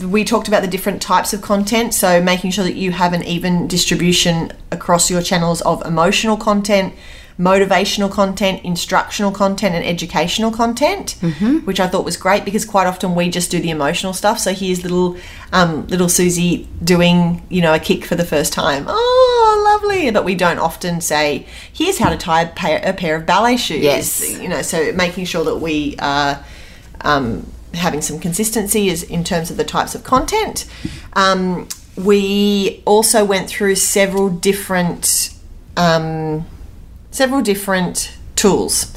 we 0.03 0.23
talked 0.23 0.47
about 0.47 0.61
the 0.61 0.67
different 0.67 1.01
types 1.01 1.33
of 1.33 1.41
content, 1.41 1.93
so 1.93 2.21
making 2.21 2.51
sure 2.51 2.63
that 2.65 2.75
you 2.75 2.91
have 2.91 3.13
an 3.13 3.23
even 3.23 3.67
distribution 3.67 4.51
across 4.71 5.09
your 5.09 5.21
channels 5.21 5.61
of 5.61 5.85
emotional 5.85 6.35
content, 6.35 6.93
motivational 7.39 8.11
content, 8.11 8.63
instructional 8.63 9.31
content, 9.31 9.75
and 9.75 9.85
educational 9.85 10.51
content, 10.51 11.15
which 11.65 11.79
I 11.79 11.87
thought 11.87 12.03
was 12.03 12.17
great 12.17 12.43
because 12.45 12.65
quite 12.65 12.87
often 12.87 13.13
we 13.15 13.29
just 13.29 13.51
do 13.51 13.59
the 13.59 13.69
emotional 13.69 14.13
stuff. 14.13 14.39
So 14.39 14.53
here's 14.53 14.81
little 14.83 15.17
um, 15.53 15.85
little 15.87 16.09
Susie 16.09 16.67
doing 16.83 17.45
you 17.49 17.61
know 17.61 17.73
a 17.73 17.79
kick 17.79 18.05
for 18.05 18.15
the 18.15 18.25
first 18.25 18.53
time. 18.53 18.85
Oh, 18.87 19.79
lovely! 19.81 20.09
But 20.11 20.25
we 20.25 20.35
don't 20.35 20.59
often 20.59 21.01
say 21.01 21.45
here's 21.71 21.99
how 21.99 22.09
to 22.09 22.17
tie 22.17 22.41
a 22.41 22.47
pair, 22.47 22.81
a 22.83 22.93
pair 22.93 23.15
of 23.15 23.25
ballet 23.25 23.57
shoes. 23.57 23.83
Yes. 23.83 24.39
you 24.39 24.49
know, 24.49 24.61
so 24.61 24.91
making 24.93 25.25
sure 25.25 25.43
that 25.45 25.57
we 25.57 25.95
are 25.99 26.43
um, 27.01 27.45
having 27.73 28.01
some 28.01 28.19
consistency 28.19 28.89
is 28.89 29.03
in 29.03 29.23
terms 29.23 29.51
of 29.51 29.57
the 29.57 29.63
types 29.63 29.95
of 29.95 30.03
content. 30.03 30.65
Um, 31.13 31.67
we 31.95 32.83
also 32.85 33.25
went 33.25 33.49
through 33.49 33.75
several 33.75 34.29
different 34.29 35.33
um, 35.75 36.45
several 37.17 37.41
different 37.41 38.15
tools 38.35 38.93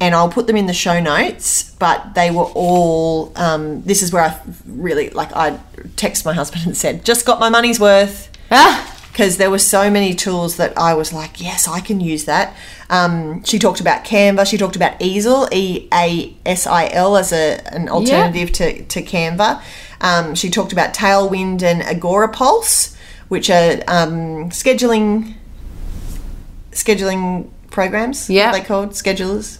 and 0.00 0.14
I'll 0.14 0.28
put 0.28 0.46
them 0.46 0.56
in 0.56 0.66
the 0.66 0.74
show 0.74 1.00
notes. 1.00 1.74
But 1.78 2.14
they 2.14 2.30
were 2.30 2.44
all. 2.54 3.32
Um, 3.36 3.82
this 3.82 4.02
is 4.02 4.12
where 4.12 4.24
I 4.24 4.40
really 4.66 5.10
like. 5.10 5.32
I 5.34 5.58
text 5.96 6.24
my 6.24 6.32
husband 6.32 6.66
and 6.66 6.76
said, 6.76 7.04
"Just 7.04 7.24
got 7.24 7.38
my 7.40 7.48
money's 7.48 7.78
worth." 7.78 8.30
Ah, 8.50 8.94
because 9.14 9.36
there 9.36 9.50
were 9.50 9.60
so 9.60 9.90
many 9.90 10.12
tools 10.12 10.56
that 10.56 10.76
I 10.76 10.94
was 10.94 11.12
like, 11.12 11.40
yes, 11.40 11.68
I 11.68 11.78
can 11.78 12.00
use 12.00 12.24
that. 12.24 12.52
Um, 12.90 13.44
she 13.44 13.60
talked 13.60 13.80
about 13.80 14.04
Canva. 14.04 14.44
She 14.44 14.58
talked 14.58 14.74
about 14.74 14.98
Easil, 14.98 15.48
E 15.52 15.88
A 15.92 16.36
S 16.44 16.66
I 16.66 16.88
L, 16.88 17.16
as 17.16 17.32
a, 17.32 17.60
an 17.72 17.88
alternative 17.88 18.50
to, 18.52 18.84
to 18.86 19.02
Canva. 19.02 19.62
Um, 20.00 20.34
she 20.34 20.50
talked 20.50 20.72
about 20.72 20.94
Tailwind 20.94 21.62
and 21.62 21.80
Agora 21.82 22.28
Pulse, 22.28 22.96
which 23.28 23.50
are 23.50 23.74
um, 23.86 24.50
scheduling 24.50 25.34
scheduling 26.74 27.48
programs. 27.70 28.28
Yeah. 28.28 28.52
they 28.52 28.60
called 28.60 28.90
schedulers. 28.90 29.58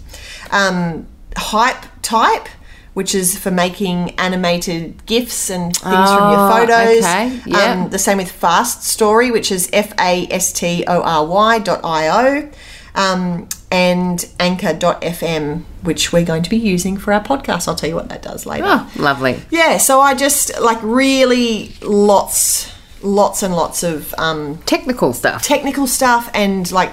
Um, 0.50 1.07
Hype 1.37 1.85
Type. 2.03 2.48
Which 2.94 3.12
is 3.12 3.37
for 3.37 3.50
making 3.50 4.11
animated 4.20 5.05
GIFs 5.05 5.50
and 5.50 5.77
things 5.77 5.83
from 5.83 6.31
your 6.31 6.38
Oh, 6.38 6.50
photos. 6.61 6.98
okay, 7.05 7.40
yeah. 7.44 7.72
Um, 7.72 7.90
the 7.90 7.98
same 7.98 8.18
with 8.18 8.31
Fastory, 8.31 9.33
which 9.33 9.50
is 9.50 9.68
F 9.72 9.92
A 9.98 10.29
S 10.31 10.53
T 10.53 10.85
O 10.87 11.03
R 11.03 11.27
Y 11.27 11.59
dot 11.59 11.81
I 11.83 12.07
O, 12.07 12.50
um, 12.94 13.48
and 13.72 14.24
Anchor.fm, 14.38 15.64
which 15.83 16.12
we're 16.12 16.24
going 16.24 16.44
to 16.44 16.50
be 16.50 16.57
using 16.57 16.96
for 16.96 17.12
our 17.12 17.20
podcast. 17.20 17.66
I'll 17.66 17.74
tell 17.74 17.88
you 17.88 17.96
what 17.96 18.11
that 18.11 18.22
does 18.22 18.46
later. 18.46 18.64
oh, 18.68 18.92
lovely. 18.96 19.42
Yeah, 19.50 19.79
so 19.79 20.00
I 20.00 20.14
just 20.14 20.61
like 20.61 20.79
really 20.83 21.74
lots, 21.83 22.72
lots 23.03 23.42
and 23.42 23.57
lots 23.57 23.83
of 23.83 24.14
um, 24.18 24.59
Technical 24.66 25.12
stuff. 25.12 25.42
technical 25.42 25.88
stuff 25.88 26.31
and 26.33 26.70
like 26.70 26.92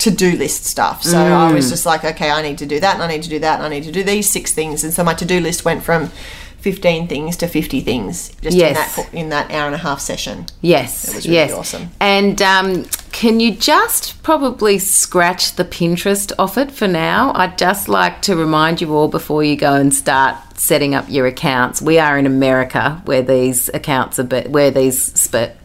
to 0.00 0.10
do 0.10 0.32
list 0.36 0.64
stuff. 0.64 1.02
So 1.02 1.18
I 1.18 1.52
was 1.52 1.70
just 1.70 1.86
like, 1.86 2.04
okay, 2.04 2.30
I 2.30 2.42
need 2.42 2.58
to 2.58 2.66
do 2.66 2.80
that, 2.80 2.94
and 2.94 3.02
I 3.02 3.06
need 3.08 3.22
to 3.22 3.28
do 3.30 3.38
that, 3.38 3.56
and 3.56 3.64
I 3.66 3.68
need 3.68 3.84
to 3.84 3.92
do 3.92 4.02
these 4.02 4.28
six 4.28 4.52
things. 4.52 4.82
And 4.84 4.92
so 4.92 5.04
my 5.04 5.14
to 5.14 5.24
do 5.24 5.40
list 5.40 5.64
went 5.64 5.82
from 5.82 6.10
15 6.58 7.08
things 7.08 7.36
to 7.38 7.46
50 7.48 7.80
things 7.80 8.32
just 8.42 8.54
Yes. 8.56 8.98
in 8.98 9.04
that 9.04 9.14
in 9.14 9.28
that 9.30 9.50
hour 9.50 9.64
and 9.66 9.74
a 9.74 9.78
half 9.78 9.98
session. 10.00 10.44
Yes, 10.60 11.08
It 11.08 11.14
was 11.14 11.24
really 11.26 11.36
yes. 11.36 11.52
awesome. 11.54 11.90
And 12.00 12.42
um, 12.42 12.84
can 13.12 13.40
you 13.40 13.54
just 13.54 14.22
probably 14.22 14.78
scratch 14.78 15.56
the 15.56 15.64
Pinterest 15.64 16.32
off 16.38 16.58
it 16.58 16.70
for 16.70 16.86
now? 16.86 17.32
I'd 17.34 17.56
just 17.56 17.88
like 17.88 18.20
to 18.22 18.36
remind 18.36 18.82
you 18.82 18.94
all 18.94 19.08
before 19.08 19.42
you 19.42 19.56
go 19.56 19.72
and 19.74 19.92
start 19.94 20.36
setting 20.58 20.94
up 20.94 21.06
your 21.08 21.26
accounts. 21.26 21.80
We 21.80 21.98
are 21.98 22.18
in 22.18 22.26
America 22.26 23.00
where 23.06 23.22
these 23.22 23.70
accounts 23.72 24.18
are, 24.18 24.24
be- 24.24 24.48
where 24.48 24.70
these 24.70 25.00
sp- 25.16 25.56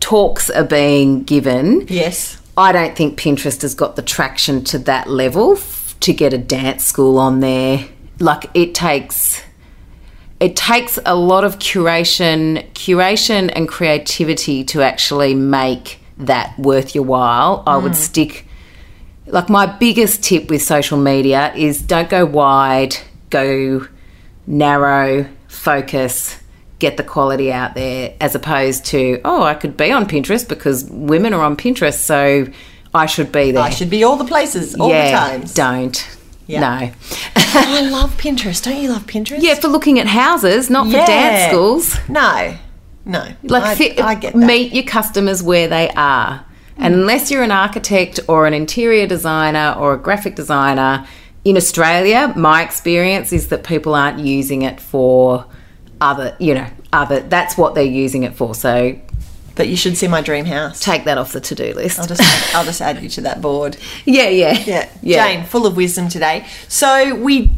talks 0.00 0.50
are 0.50 0.64
being 0.64 1.22
given. 1.22 1.86
Yes. 1.88 2.36
I 2.56 2.72
don't 2.72 2.96
think 2.96 3.18
Pinterest 3.18 3.62
has 3.62 3.74
got 3.74 3.96
the 3.96 4.02
traction 4.02 4.62
to 4.64 4.78
that 4.80 5.08
level 5.08 5.56
f- 5.56 5.96
to 6.00 6.12
get 6.12 6.34
a 6.34 6.38
dance 6.38 6.84
school 6.84 7.18
on 7.18 7.40
there. 7.40 7.88
Like 8.18 8.50
it 8.54 8.74
takes 8.74 9.42
it 10.38 10.56
takes 10.56 10.98
a 11.06 11.14
lot 11.14 11.44
of 11.44 11.60
curation, 11.60 12.68
curation 12.72 13.50
and 13.54 13.68
creativity 13.68 14.64
to 14.64 14.82
actually 14.82 15.34
make 15.34 16.00
that 16.18 16.58
worth 16.58 16.94
your 16.94 17.04
while. 17.04 17.62
I 17.66 17.76
would 17.76 17.92
mm. 17.92 17.96
stick 17.96 18.46
like 19.26 19.48
my 19.48 19.66
biggest 19.66 20.22
tip 20.22 20.50
with 20.50 20.62
social 20.62 20.98
media 20.98 21.54
is 21.54 21.80
don't 21.80 22.10
go 22.10 22.26
wide, 22.26 22.96
go 23.30 23.86
narrow, 24.46 25.28
focus, 25.46 26.41
get 26.82 26.96
the 26.96 27.04
quality 27.04 27.52
out 27.52 27.74
there 27.74 28.12
as 28.20 28.34
opposed 28.34 28.84
to, 28.86 29.20
oh, 29.24 29.42
I 29.42 29.54
could 29.54 29.76
be 29.76 29.92
on 29.92 30.06
Pinterest 30.06 30.46
because 30.48 30.84
women 30.90 31.32
are 31.32 31.42
on 31.42 31.56
Pinterest, 31.56 31.94
so 32.00 32.46
I 32.92 33.06
should 33.06 33.30
be 33.30 33.52
there. 33.52 33.62
I 33.62 33.70
should 33.70 33.88
be 33.88 34.02
all 34.04 34.16
the 34.16 34.24
places, 34.24 34.74
all 34.74 34.90
yeah, 34.90 35.06
the 35.12 35.16
times. 35.38 35.54
don't. 35.54 36.18
Yeah. 36.48 36.60
No. 36.60 36.90
I 37.36 37.88
love 37.88 38.10
Pinterest. 38.18 38.64
Don't 38.64 38.82
you 38.82 38.90
love 38.90 39.06
Pinterest? 39.06 39.38
yeah, 39.40 39.54
for 39.54 39.68
looking 39.68 40.00
at 40.00 40.08
houses, 40.08 40.68
not 40.68 40.86
for 40.86 40.96
Yeah. 40.98 41.06
dance 41.06 41.52
schools. 41.52 41.96
No. 42.08 42.56
No. 43.04 43.24
Like 43.44 43.62
I, 43.62 43.74
fit, 43.76 44.00
I 44.00 44.14
get 44.16 44.32
that. 44.34 44.38
meet 44.46 44.72
your 44.74 44.84
customers 44.84 45.40
where 45.42 45.68
they 45.68 45.88
are. 45.90 46.44
And 46.76 46.94
unless 46.94 47.30
you're 47.30 47.44
an 47.44 47.52
architect 47.52 48.18
or 48.28 48.46
an 48.48 48.54
interior 48.54 49.06
designer 49.06 49.76
or 49.78 49.94
a 49.94 49.98
graphic 49.98 50.34
designer 50.34 51.06
in 51.44 51.56
Australia, 51.56 52.32
my 52.36 52.62
experience 52.62 53.32
is 53.32 53.48
that 53.48 53.62
people 53.62 53.94
aren't 53.94 54.18
using 54.18 54.62
it 54.62 54.80
for 54.80 55.44
other, 56.02 56.36
you 56.38 56.54
know, 56.54 56.66
other 56.92 57.20
that's 57.20 57.56
what 57.56 57.74
they're 57.74 57.84
using 58.04 58.22
it 58.24 58.34
for. 58.34 58.54
So 58.54 58.98
But 59.54 59.68
you 59.68 59.76
should 59.76 59.96
see 59.96 60.08
my 60.08 60.20
dream 60.20 60.44
house. 60.46 60.80
take 60.80 61.04
that 61.04 61.16
off 61.18 61.32
the 61.32 61.40
to-do 61.40 61.72
list. 61.74 61.98
I'll 61.98 62.06
just 62.06 62.54
I'll 62.54 62.64
just 62.64 62.80
add 62.80 63.02
you 63.02 63.08
to 63.10 63.20
that 63.22 63.40
board. 63.40 63.76
yeah, 64.04 64.28
yeah. 64.28 64.58
Yeah. 64.66 64.88
Yeah. 65.02 65.26
Jane, 65.26 65.44
full 65.46 65.66
of 65.66 65.76
wisdom 65.76 66.08
today. 66.08 66.46
So 66.68 67.14
we 67.14 67.52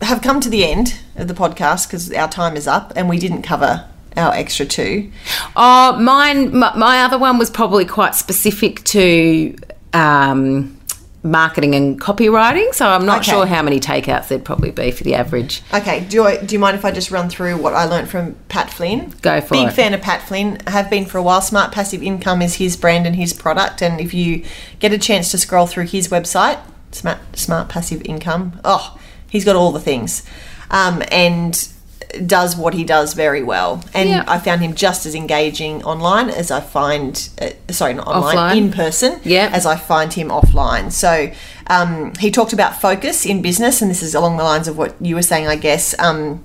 have 0.00 0.20
come 0.22 0.40
to 0.40 0.50
the 0.50 0.64
end 0.64 0.98
of 1.16 1.28
the 1.28 1.34
podcast 1.34 1.86
because 1.86 2.12
our 2.12 2.28
time 2.28 2.56
is 2.56 2.66
up 2.66 2.92
and 2.96 3.08
we 3.08 3.18
didn't 3.18 3.42
cover 3.42 3.88
our 4.16 4.32
extra 4.34 4.66
two. 4.66 5.10
Oh, 5.56 5.98
mine. 5.98 6.56
My, 6.56 6.76
my 6.76 7.02
other 7.02 7.18
one 7.18 7.38
was 7.38 7.50
probably 7.50 7.84
quite 7.84 8.14
specific 8.14 8.84
to 8.84 9.56
um, 9.92 10.78
marketing 11.24 11.74
and 11.74 11.98
copywriting. 12.00 12.72
So 12.74 12.86
I'm 12.86 13.06
not 13.06 13.22
Okay. 13.22 13.30
sure 13.32 13.46
how 13.46 13.62
many 13.62 13.80
takeouts 13.80 14.28
there'd 14.28 14.44
probably 14.44 14.70
be 14.70 14.90
for 14.90 15.04
the 15.04 15.14
average. 15.14 15.62
Okay, 15.72 16.00
do 16.08 16.24
I, 16.24 16.36
do 16.36 16.54
you 16.54 16.58
mind 16.58 16.76
if 16.76 16.84
I 16.84 16.90
just 16.90 17.10
run 17.10 17.30
through 17.30 17.56
what 17.56 17.72
I 17.74 17.86
learned 17.86 18.10
from 18.10 18.36
Pat 18.48 18.70
Flynn? 18.70 19.12
Go 19.22 19.40
for 19.40 19.54
Big 19.54 19.62
it. 19.62 19.66
Big 19.68 19.74
fan 19.74 19.94
of 19.94 20.02
Pat 20.02 20.20
Flynn. 20.22 20.60
Have 20.66 20.90
been 20.90 21.06
for 21.06 21.16
a 21.18 21.22
while. 21.22 21.40
Smart 21.40 21.72
Passive 21.72 22.02
Income 22.02 22.42
is 22.42 22.56
his 22.56 22.76
brand 22.76 23.06
and 23.06 23.16
his 23.16 23.32
product. 23.32 23.80
And 23.82 24.00
if 24.00 24.12
you 24.12 24.44
get 24.80 24.92
a 24.92 24.98
chance 24.98 25.30
to 25.30 25.38
scroll 25.38 25.66
through 25.66 25.86
his 25.86 26.08
website, 26.08 26.60
Smart 26.92 27.18
Smart 27.32 27.68
Passive 27.70 28.02
Income, 28.04 28.60
oh, 28.62 28.98
he's 29.28 29.44
got 29.46 29.56
all 29.56 29.72
the 29.72 29.80
things, 29.80 30.22
um, 30.70 31.02
and 31.10 31.68
does 32.26 32.56
what 32.56 32.74
he 32.74 32.84
does 32.84 33.14
very 33.14 33.42
well. 33.42 33.82
And 33.94 34.08
Yeah. 34.08 34.24
I 34.26 34.38
found 34.38 34.60
him 34.62 34.74
just 34.74 35.06
as 35.06 35.14
engaging 35.14 35.82
online 35.84 36.30
as 36.30 36.50
I 36.50 36.60
find, 36.60 37.28
uh, 37.40 37.50
sorry, 37.72 37.94
not 37.94 38.06
online, 38.06 38.36
Offline. 38.36 38.56
in 38.56 38.72
person, 38.72 39.20
Yeah. 39.24 39.50
as 39.52 39.66
I 39.66 39.76
find 39.76 40.12
him 40.12 40.28
offline. 40.28 40.90
So 40.92 41.30
um, 41.68 42.12
he 42.18 42.30
talked 42.30 42.52
about 42.52 42.80
focus 42.80 43.24
in 43.24 43.42
business, 43.42 43.80
and 43.82 43.90
this 43.90 44.02
is 44.02 44.14
along 44.14 44.36
the 44.36 44.44
lines 44.44 44.68
of 44.68 44.76
what 44.76 44.94
you 45.00 45.14
were 45.14 45.22
saying, 45.22 45.46
I 45.48 45.56
guess. 45.56 45.94
Um, 45.98 46.44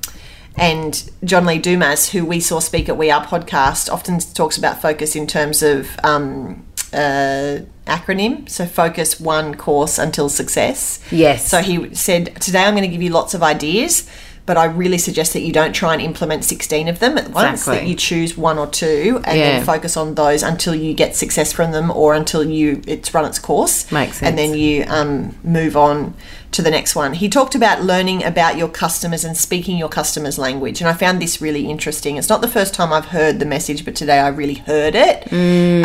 and 0.56 1.10
John 1.24 1.46
Lee 1.46 1.58
Dumas, 1.60 2.10
who 2.10 2.26
we 2.26 2.40
saw 2.40 2.60
speak 2.60 2.90
at 2.90 2.98
We 2.98 3.12
Are 3.12 3.26
podcast, 3.26 3.92
often 3.92 4.20
talks 4.20 4.58
about 4.58 4.82
focus 4.82 5.16
in 5.16 5.26
terms 5.28 5.62
of 5.64 5.88
um, 6.04 6.64
uh, 6.94 7.60
acronym. 7.88 8.50
So 8.50 8.66
focus 8.66 9.20
one 9.20 9.56
course 9.56 9.98
until 9.98 10.28
success. 10.30 11.00
Yes. 11.12 11.48
So 11.48 11.60
he 11.60 11.94
said, 11.96 12.36
Today 12.42 12.64
I'm 12.64 12.74
going 12.76 12.84
to 12.84 12.90
give 12.90 13.02
you 13.02 13.12
lots 13.12 13.34
of 13.34 13.42
ideas, 13.44 14.10
but 14.50 14.58
I 14.58 14.66
really 14.66 14.98
suggest 14.98 15.34
that 15.34 15.42
you 15.42 15.54
don't 15.54 15.74
try 15.74 15.94
and 15.94 16.02
implement 16.02 16.44
16 16.44 16.88
of 16.88 16.98
them 16.98 17.20
at 17.20 17.30
once, 17.30 17.60
Exactly. 17.62 17.76
that 17.76 17.88
you 17.88 17.94
choose 17.96 18.36
one 18.36 18.58
or 18.58 18.66
two 18.66 19.22
and 19.26 19.38
Yeah. 19.38 19.52
then 19.52 19.64
focus 19.64 19.96
on 19.96 20.16
those 20.16 20.42
until 20.42 20.74
you 20.74 20.96
get 20.96 21.16
success 21.16 21.54
from 21.54 21.72
them 21.72 21.92
or 21.92 22.16
until 22.16 22.44
you 22.44 22.82
it's 22.88 23.14
run 23.14 23.26
its 23.26 23.38
course. 23.38 23.86
Makes 23.92 24.18
sense. 24.18 24.28
And 24.28 24.40
then 24.40 24.56
you 24.56 24.86
um, 24.88 25.36
move 25.44 25.78
on 25.78 26.16
to 26.54 26.64
the 26.64 26.72
next 26.72 26.96
one. 26.96 27.14
He 27.14 27.30
talked 27.30 27.54
about 27.54 27.84
learning 27.84 28.24
about 28.24 28.58
your 28.58 28.70
customers 28.70 29.24
and 29.24 29.38
speaking 29.38 29.78
your 29.78 29.88
customers' 29.88 30.40
language. 30.40 30.82
And 30.82 30.90
I 30.90 30.94
found 30.94 31.22
this 31.22 31.40
really 31.40 31.70
interesting. 31.70 32.18
It's 32.18 32.28
not 32.28 32.42
the 32.42 32.48
first 32.48 32.74
time 32.74 32.92
I've 32.92 33.10
heard 33.10 33.38
the 33.38 33.46
message, 33.46 33.86
but 33.86 33.94
today 33.94 34.18
I 34.18 34.30
really 34.30 34.56
heard 34.56 34.96
it. 34.96 35.32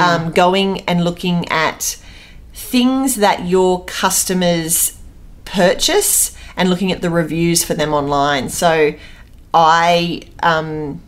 Um, 0.00 0.30
going 0.32 0.80
and 0.88 1.04
looking 1.04 1.46
at 1.50 1.98
things 2.54 3.16
that 3.16 3.46
your 3.46 3.84
customers 3.84 4.92
purchase 5.44 6.33
and 6.56 6.70
looking 6.70 6.92
at 6.92 7.02
the 7.02 7.10
reviews 7.10 7.64
for 7.64 7.74
them 7.74 7.92
online. 7.92 8.48
So 8.48 8.94
I 9.52 10.22
um, 10.42 11.02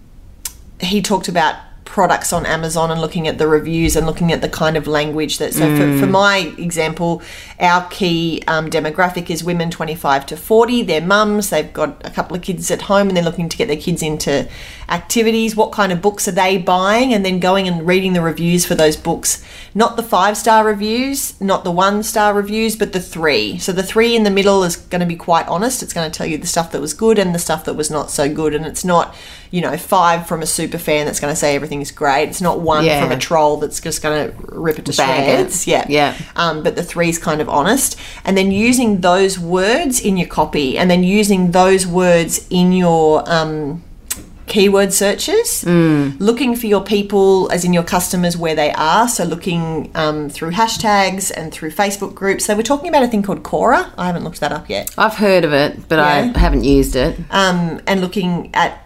he 0.81 1.03
talked 1.03 1.29
about 1.29 1.57
products 1.85 2.33
on 2.33 2.45
Amazon 2.45 2.91
and 2.91 3.01
looking 3.01 3.27
at 3.27 3.39
the 3.39 3.47
reviews 3.49 3.97
and 3.97 4.07
looking 4.07 4.31
at 4.31 4.43
the 4.43 4.49
kind 4.49 4.77
of 4.77 4.87
language 4.87 5.39
that. 5.39 5.55
So 5.55 5.75
for, 5.77 5.99
for 5.99 6.07
my 6.07 6.55
example, 6.59 7.23
our 7.59 7.89
key 7.89 8.43
um, 8.47 8.69
demographic 8.69 9.31
is 9.31 9.43
women 9.43 9.71
25 9.71 10.27
to 10.27 10.37
40. 10.37 10.83
They're 10.83 11.01
mums. 11.01 11.49
They've 11.49 11.73
got 11.73 12.05
a 12.05 12.11
couple 12.11 12.37
of 12.37 12.43
kids 12.43 12.71
at 12.71 12.83
home 12.83 13.09
and 13.09 13.17
they're 13.17 13.25
looking 13.25 13.49
to 13.49 13.57
get 13.57 13.69
their 13.69 13.79
kids 13.79 14.03
into 14.03 14.47
activities. 14.89 15.57
What 15.57 15.73
kind 15.73 15.93
of 15.93 16.01
books 16.03 16.29
are 16.29 16.33
they 16.33 16.59
buying? 16.59 17.13
And 17.13 17.25
then 17.25 17.41
going 17.41 17.69
and 17.69 17.87
reading 17.87 18.13
the 18.13 18.21
reviews 18.23 18.65
for 18.65 18.75
those 18.75 18.97
books. 18.97 19.45
Not 19.75 19.97
the 19.97 20.03
five 20.03 20.37
star 20.37 20.65
reviews, 20.65 21.39
not 21.41 21.65
the 21.65 21.71
one 21.71 22.03
star 22.03 22.33
reviews, 22.35 22.77
but 22.77 22.93
the 22.93 23.01
three. 23.01 23.59
So 23.59 23.73
the 23.73 23.83
three 23.83 24.17
in 24.17 24.23
the 24.23 24.31
middle 24.31 24.63
is 24.65 24.77
going 24.77 25.01
to 25.01 25.07
be 25.07 25.17
quite 25.17 25.47
honest. 25.49 25.83
It's 25.83 25.93
going 25.93 26.11
to 26.11 26.17
tell 26.17 26.27
you 26.27 26.39
the 26.39 26.47
stuff 26.47 26.73
that 26.73 26.81
was 26.81 26.95
good 26.95 27.19
and 27.19 27.35
the 27.35 27.39
stuff 27.39 27.65
that 27.65 27.75
was 27.75 27.91
not 27.91 28.11
so 28.11 28.33
good. 28.33 28.55
And 28.55 28.65
it's 28.65 28.85
not, 28.85 29.15
you 29.51 29.61
know, 29.61 29.77
five 29.77 30.27
from 30.27 30.41
a 30.43 30.47
super 30.47 30.79
fan 30.79 31.07
that's 31.07 31.21
going 31.21 31.33
to 31.33 31.37
say 31.39 31.55
everything's 31.55 31.91
great. 31.91 32.29
It's 32.29 32.41
not 32.41 32.61
one 32.61 32.85
Yeah. 32.85 33.03
from 33.03 33.13
a 33.13 33.19
troll 33.19 33.59
that's 33.59 33.81
just 33.81 34.03
going 34.03 34.31
to 34.31 34.37
rip 34.53 34.79
it 34.79 34.87
to 34.87 34.93
shreds. 34.93 35.67
Yeah. 35.67 35.85
Yeah. 35.89 36.17
Um, 36.37 36.63
but 36.63 36.77
the 36.77 36.83
three's 36.83 37.19
kind 37.19 37.41
of 37.41 37.49
honest. 37.49 37.99
And 38.25 38.37
then 38.37 38.51
using 38.51 39.01
those 39.01 39.39
words 39.39 40.01
in 40.01 40.17
your 40.17 40.29
copy 40.29 40.79
and 40.79 40.91
then 40.91 41.05
using 41.05 41.51
those 41.51 41.87
words 41.87 42.47
in 42.51 42.73
your. 42.73 43.29
Um, 43.31 43.83
keyword 44.47 44.93
searches, 44.93 45.65
looking 45.67 46.55
for 46.57 46.67
your 46.67 46.83
people, 46.85 47.51
as 47.51 47.65
in 47.65 47.73
your 47.73 47.83
customers, 47.83 48.37
where 48.37 48.55
they 48.55 48.73
are. 48.73 49.09
So 49.09 49.25
looking 49.25 49.91
um, 49.95 50.29
through 50.29 50.53
hashtags 50.53 51.33
and 51.37 51.53
through 51.53 51.71
Facebook 51.73 52.15
groups. 52.15 52.45
So 52.47 52.55
we're 52.57 52.63
talking 52.63 52.89
about 52.89 53.03
a 53.03 53.09
thing 53.09 53.23
called 53.23 53.43
Quora. 53.43 53.91
I 53.99 54.07
haven't 54.07 54.25
looked 54.25 54.41
that 54.41 54.53
up 54.53 54.69
yet. 54.71 54.91
I've 54.97 55.15
heard 55.17 55.45
of 55.45 55.53
it, 55.53 55.89
but 55.89 55.97
Yeah. 55.97 56.33
I 56.35 56.39
haven't 56.39 56.65
used 56.65 56.97
it. 56.97 57.19
um, 57.31 57.81
and 57.87 58.01
looking 58.01 58.51
at 58.55 58.83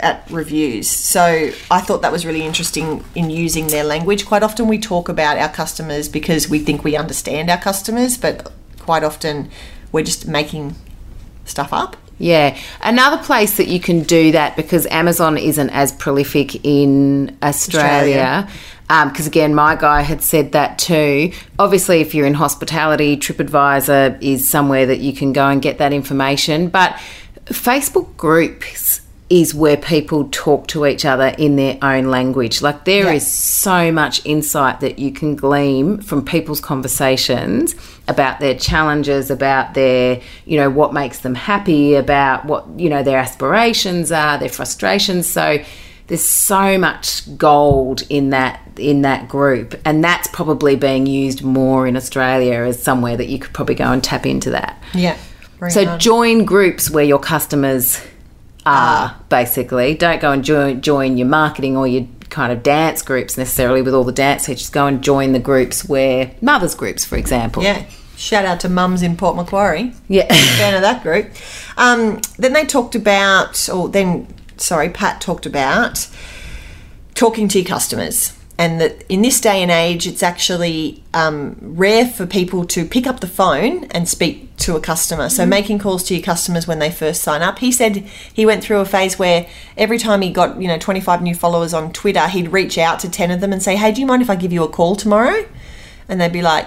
at 0.00 0.24
reviews. 0.30 0.88
So 0.88 1.50
I 1.72 1.80
thought 1.80 2.02
that 2.02 2.12
was 2.12 2.24
really 2.24 2.42
interesting 2.44 3.02
in 3.16 3.30
using 3.30 3.66
their 3.66 3.82
language. 3.82 4.26
Quite 4.26 4.44
often 4.44 4.68
we 4.68 4.78
talk 4.78 5.08
about 5.08 5.38
our 5.38 5.48
customers 5.48 6.08
because 6.08 6.48
we 6.48 6.60
think 6.60 6.84
we 6.84 6.94
understand 6.96 7.50
our 7.50 7.58
customers, 7.58 8.16
but 8.16 8.52
quite 8.78 9.02
often 9.02 9.50
we're 9.90 10.04
just 10.04 10.28
making 10.28 10.76
stuff 11.44 11.72
up. 11.72 11.96
Yeah. 12.18 12.58
Another 12.82 13.22
place 13.22 13.56
that 13.56 13.68
you 13.68 13.80
can 13.80 14.02
do 14.02 14.32
that 14.32 14.56
because 14.56 14.86
Amazon 14.86 15.38
isn't 15.38 15.70
as 15.70 15.92
prolific 15.92 16.64
in 16.64 17.36
Australia. 17.42 18.48
Because 18.88 19.26
um, 19.26 19.26
again, 19.26 19.54
my 19.54 19.76
guy 19.76 20.00
had 20.00 20.22
said 20.22 20.52
that 20.52 20.78
too. 20.78 21.32
Obviously, 21.58 22.00
if 22.00 22.14
you're 22.14 22.26
in 22.26 22.34
hospitality, 22.34 23.16
TripAdvisor 23.16 24.20
is 24.22 24.48
somewhere 24.48 24.86
that 24.86 24.98
you 24.98 25.12
can 25.12 25.32
go 25.32 25.46
and 25.46 25.60
get 25.60 25.78
that 25.78 25.92
information. 25.92 26.68
But 26.68 26.98
Facebook 27.46 28.16
groups 28.16 29.02
is 29.30 29.54
where 29.54 29.76
people 29.76 30.26
talk 30.30 30.66
to 30.68 30.86
each 30.86 31.04
other 31.04 31.34
in 31.36 31.56
their 31.56 31.76
own 31.82 32.06
language. 32.06 32.62
Like 32.62 32.84
there 32.86 33.12
is 33.12 33.24
Yeah. 33.24 33.28
so 33.88 33.92
much 33.92 34.22
insight 34.24 34.80
that 34.80 34.98
you 34.98 35.12
can 35.12 35.36
glean 35.36 36.00
from 36.00 36.24
people's 36.24 36.60
conversations 36.60 37.74
about 38.08 38.40
their 38.40 38.54
challenges, 38.54 39.30
about 39.30 39.74
their, 39.74 40.20
you 40.46 40.56
know, 40.58 40.70
what 40.70 40.94
makes 40.94 41.18
them 41.18 41.34
happy, 41.34 41.94
about 41.94 42.46
what, 42.46 42.64
you 42.78 42.88
know, 42.88 43.02
their 43.02 43.18
aspirations 43.18 44.10
are, 44.10 44.38
their 44.38 44.48
frustrations. 44.48 45.26
So 45.26 45.58
there's 46.06 46.24
so 46.24 46.78
much 46.78 47.36
gold 47.36 48.02
in 48.08 48.30
that 48.30 48.60
in 48.78 49.02
that 49.02 49.28
group 49.28 49.74
and 49.84 50.02
that's 50.02 50.28
probably 50.28 50.74
being 50.76 51.04
used 51.04 51.42
more 51.42 51.86
in 51.86 51.96
Australia 51.96 52.60
as 52.60 52.82
somewhere 52.82 53.16
that 53.16 53.26
you 53.26 53.38
could 53.38 53.52
probably 53.52 53.74
go 53.74 53.92
and 53.92 54.02
tap 54.02 54.24
into 54.24 54.50
that. 54.50 54.82
Yeah. 54.94 55.18
So 55.68 55.84
hard. 55.84 56.00
join 56.00 56.44
groups 56.46 56.88
where 56.88 57.04
your 57.04 57.18
customers 57.18 58.00
are, 58.66 59.16
basically. 59.28 59.94
Don't 59.94 60.20
go 60.20 60.32
and 60.32 60.44
join, 60.44 60.80
join 60.80 61.16
your 61.16 61.28
marketing 61.28 61.76
or 61.76 61.86
your 61.86 62.06
kind 62.30 62.52
of 62.52 62.62
dance 62.62 63.02
groups 63.02 63.38
necessarily 63.38 63.82
with 63.82 63.94
all 63.94 64.04
the 64.04 64.12
dance 64.12 64.46
teachers. 64.46 64.70
Go 64.70 64.86
and 64.86 65.02
join 65.02 65.32
the 65.32 65.38
groups 65.38 65.88
where 65.88 66.32
mothers 66.40 66.74
groups, 66.74 67.04
for 67.04 67.16
example. 67.16 67.62
yeah. 67.62 67.84
Shout 68.16 68.44
out 68.44 68.58
to 68.60 68.68
mums 68.68 69.02
in 69.02 69.16
Port 69.16 69.36
Macquarie. 69.36 69.92
Yeah. 70.08 70.26
fan 70.56 70.74
of 70.74 70.80
that 70.82 71.04
group. 71.04 71.30
Um, 71.76 72.20
then 72.36 72.52
they 72.52 72.64
talked 72.64 72.96
about, 72.96 73.68
or 73.68 73.88
then, 73.88 74.26
sorry, 74.56 74.88
Pat 74.88 75.20
talked 75.20 75.46
about 75.46 76.08
talking 77.14 77.46
to 77.46 77.60
your 77.60 77.68
customers. 77.68 78.36
And 78.58 78.80
that 78.80 79.04
in 79.08 79.22
this 79.22 79.40
day 79.40 79.62
and 79.62 79.70
age, 79.70 80.08
it's 80.08 80.24
actually 80.24 81.04
um, 81.14 81.56
rare 81.60 82.06
for 82.06 82.26
people 82.26 82.64
to 82.66 82.84
pick 82.84 83.06
up 83.06 83.20
the 83.20 83.28
phone 83.28 83.84
and 83.92 84.08
speak 84.08 84.47
to 84.58 84.76
a 84.76 84.80
customer. 84.80 85.28
So, 85.28 85.46
making 85.46 85.78
calls 85.78 86.04
to 86.04 86.14
your 86.14 86.22
customers 86.22 86.66
when 86.66 86.78
they 86.78 86.90
first 86.90 87.22
sign 87.22 87.42
up. 87.42 87.58
He 87.58 87.72
said 87.72 87.96
he 88.32 88.44
went 88.44 88.62
through 88.62 88.80
a 88.80 88.84
phase 88.84 89.18
where 89.18 89.48
every 89.76 89.98
time 89.98 90.22
he 90.22 90.30
got, 90.30 90.60
you 90.60 90.68
know, 90.68 90.78
25 90.78 91.22
new 91.22 91.34
followers 91.34 91.72
on 91.72 91.92
Twitter, 91.92 92.26
he'd 92.28 92.52
reach 92.52 92.78
out 92.78 93.00
to 93.00 93.10
10 93.10 93.30
of 93.30 93.40
them 93.40 93.52
and 93.52 93.62
say, 93.62 93.76
Hey, 93.76 93.92
do 93.92 94.00
you 94.00 94.06
mind 94.06 94.22
if 94.22 94.30
I 94.30 94.36
give 94.36 94.52
you 94.52 94.64
a 94.64 94.68
call 94.68 94.96
tomorrow? 94.96 95.46
And 96.08 96.20
they'd 96.20 96.32
be 96.32 96.42
like, 96.42 96.66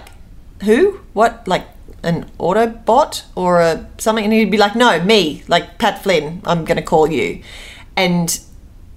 who? 0.64 1.00
What? 1.14 1.48
Like 1.48 1.66
an 2.04 2.30
Autobot 2.40 3.24
or 3.36 3.60
a 3.60 3.88
something? 3.98 4.24
And 4.24 4.34
he'd 4.34 4.52
be 4.52 4.58
like, 4.58 4.76
no, 4.76 5.04
me, 5.04 5.44
like 5.48 5.78
Pat 5.78 6.02
Flynn. 6.02 6.42
I'm 6.46 6.66
going 6.66 6.78
to 6.78 6.84
call 6.84 7.12
you. 7.12 7.42
And 7.96 8.40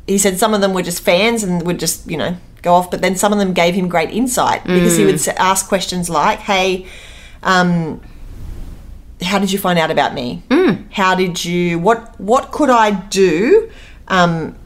he 0.06 0.18
said 0.18 0.38
some 0.38 0.54
of 0.54 0.60
them 0.60 0.74
were 0.74 0.82
just 0.82 1.02
fans 1.02 1.42
and 1.42 1.66
would 1.66 1.80
just 1.80 2.08
you 2.10 2.16
know 2.16 2.36
go 2.62 2.74
off, 2.74 2.90
but 2.90 3.02
then 3.02 3.16
some 3.16 3.32
of 3.32 3.38
them 3.38 3.52
gave 3.52 3.74
him 3.74 3.88
great 3.88 4.10
insight 4.10 4.64
because 4.64 4.96
he 4.96 5.04
would 5.04 5.20
ask 5.36 5.68
questions 5.68 6.08
like, 6.08 6.38
hey. 6.40 6.86
Um, 7.42 8.00
how 9.22 9.38
did 9.38 9.52
you 9.52 9.58
find 9.58 9.78
out 9.78 9.90
about 9.90 10.14
me? 10.14 10.42
How 10.92 11.14
did 11.14 11.44
you? 11.44 11.78
What 11.78 12.18
What 12.20 12.50
could 12.52 12.70
I 12.70 12.90
do? 12.90 13.70
Um, 14.08 14.56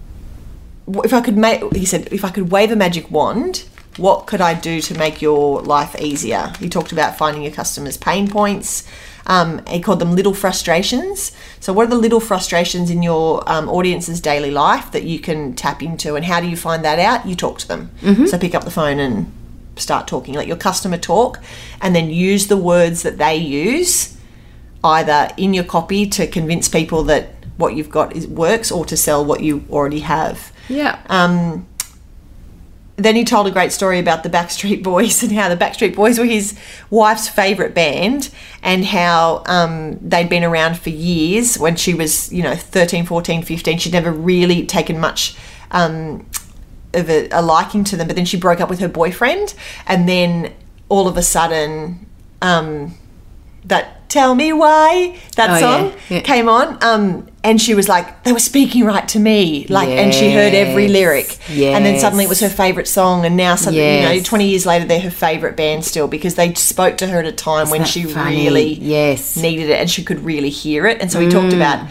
if 1.05 1.13
I 1.13 1.21
could 1.21 1.37
make, 1.37 1.63
he 1.75 1.85
said, 1.85 2.09
if 2.13 2.25
I 2.25 2.31
could 2.31 2.51
wave 2.51 2.71
a 2.71 2.77
magic 2.77 3.11
wand, 3.11 3.65
what 3.99 4.27
could 4.27 4.41
I 4.41 4.55
do 4.55 4.81
to 4.81 4.97
make 4.97 5.21
your 5.21 5.61
life 5.61 5.95
easier? 6.01 6.53
He 6.59 6.69
talked 6.69 6.93
about 6.93 7.19
finding 7.19 7.43
your 7.43 7.53
customers' 7.53 7.97
pain 7.97 8.29
points. 8.29 8.89
Um, 9.27 9.61
he 9.67 9.81
called 9.81 9.99
them 9.99 10.15
little 10.15 10.33
frustrations. 10.33 11.33
So, 11.61 11.73
what 11.75 11.87
are 11.87 11.91
the 11.91 11.97
little 11.99 12.21
frustrations 12.21 12.91
in 12.91 13.03
your 13.03 13.43
um, 13.51 13.69
audience's 13.69 14.21
daily 14.21 14.51
life 14.51 14.91
that 14.93 15.05
you 15.05 15.19
can 15.19 15.55
tap 15.55 15.83
into? 15.83 16.15
And 16.15 16.25
how 16.25 16.41
do 16.41 16.49
you 16.49 16.57
find 16.57 16.85
that 16.85 16.99
out? 16.99 17.27
You 17.27 17.35
talk 17.37 17.59
to 17.59 17.69
them. 17.69 17.91
So, 18.27 18.39
pick 18.39 18.55
up 18.55 18.65
the 18.65 18.71
phone 18.71 18.99
and 18.99 19.31
start 19.77 20.09
talking. 20.09 20.35
Let 20.35 20.47
your 20.47 20.57
customer 20.57 20.97
talk, 20.97 21.41
and 21.83 21.95
then 21.95 22.09
use 22.09 22.47
the 22.47 22.57
words 22.57 23.03
that 23.03 23.19
they 23.19 23.37
use 23.37 24.17
either 24.85 25.29
in 25.37 25.55
your 25.55 25.65
copy 25.65 26.07
to 26.07 26.27
convince 26.27 26.69
people 26.69 27.03
that 27.05 27.35
what 27.57 27.75
you've 27.75 27.91
got 27.91 28.15
is 28.15 28.27
works 28.27 28.71
or 28.71 28.85
to 28.87 28.97
sell 28.97 29.25
what 29.25 29.43
you 29.43 29.65
already 29.71 30.01
have. 30.01 30.53
Yeah. 30.69 31.01
Um, 31.09 31.67
then 32.97 33.15
he 33.15 33.25
told 33.25 33.47
a 33.47 33.51
great 33.53 33.71
story 33.73 34.01
about 34.01 34.25
the 34.25 34.29
Backstreet 34.29 34.83
Boys 34.83 35.23
and 35.25 35.33
how 35.33 35.49
the 35.49 35.57
Backstreet 35.57 35.95
Boys 35.95 36.19
were 36.19 36.25
his 36.25 36.59
wife's 36.91 37.29
favourite 37.29 37.75
band 37.75 38.31
and 38.63 38.85
how 38.85 39.43
um, 39.47 39.99
they'd 40.01 40.29
been 40.29 40.45
around 40.45 40.79
for 40.79 40.91
years 40.91 41.59
when 41.59 41.77
she 41.77 41.95
was, 41.95 42.33
you 42.33 42.43
know, 42.43 42.57
13, 42.57 43.07
14, 43.07 43.43
15. 43.43 43.79
She'd 43.79 43.93
never 43.93 44.13
really 44.13 44.67
taken 44.67 44.99
much 44.99 45.37
um, 45.71 46.27
of 46.93 47.09
a, 47.09 47.29
a 47.31 47.41
liking 47.41 47.85
to 47.85 47.97
them, 47.97 48.09
but 48.09 48.17
then 48.17 48.25
she 48.25 48.37
broke 48.37 48.61
up 48.61 48.69
with 48.69 48.81
her 48.81 48.89
boyfriend 48.89 49.55
and 49.87 50.09
then 50.09 50.53
all 50.89 51.07
of 51.07 51.17
a 51.17 51.23
sudden 51.23 52.05
um, 52.43 52.97
that 53.65 54.09
Tell 54.09 54.35
Me 54.35 54.53
Why, 54.55 55.19
that 55.37 55.51
Oh, 55.51 55.61
song 55.61 55.85
yeah, 56.09 56.17
yeah. 56.17 56.21
came 56.21 56.49
on. 56.49 56.79
Um, 56.83 57.29
and 57.45 57.61
she 57.61 57.75
was 57.75 57.89
like, 57.89 58.25
they 58.25 58.33
were 58.33 58.39
speaking 58.39 58.85
right 58.85 59.07
to 59.09 59.19
me. 59.19 59.67
Like, 59.69 59.89
and 59.91 60.15
she 60.15 60.33
heard 60.33 60.55
every 60.55 60.89
lyric, 60.89 61.39
Yes. 61.51 61.77
And 61.77 61.85
then 61.85 62.01
suddenly 62.01 62.25
it 62.25 62.29
was 62.29 62.41
her 62.41 62.49
favourite 62.49 62.89
song. 62.89 63.27
And 63.27 63.37
now 63.37 63.55
suddenly, 63.57 63.97
you 63.97 64.03
know, 64.03 64.21
20 64.23 64.49
years 64.49 64.65
later, 64.65 64.87
they're 64.87 65.01
her 65.01 65.11
favourite 65.11 65.57
band 65.57 65.85
still 65.85 66.09
because 66.09 66.37
they 66.37 66.55
spoke 66.55 66.97
to 66.99 67.07
her 67.09 67.19
at 67.19 67.27
a 67.27 67.33
time 67.33 67.69
when 67.69 67.85
she 67.85 68.05
funny? 68.05 68.45
really 68.45 68.75
Yes. 68.75 69.37
Mm. 69.37 69.43
needed 69.43 69.71
it 69.71 69.79
and 69.81 69.91
she 69.91 70.03
could 70.03 70.21
really 70.25 70.51
hear 70.51 70.87
it. 70.87 71.01
And 71.03 71.13
so 71.13 71.19
we 71.19 71.29
talked 71.29 71.53
about 71.53 71.87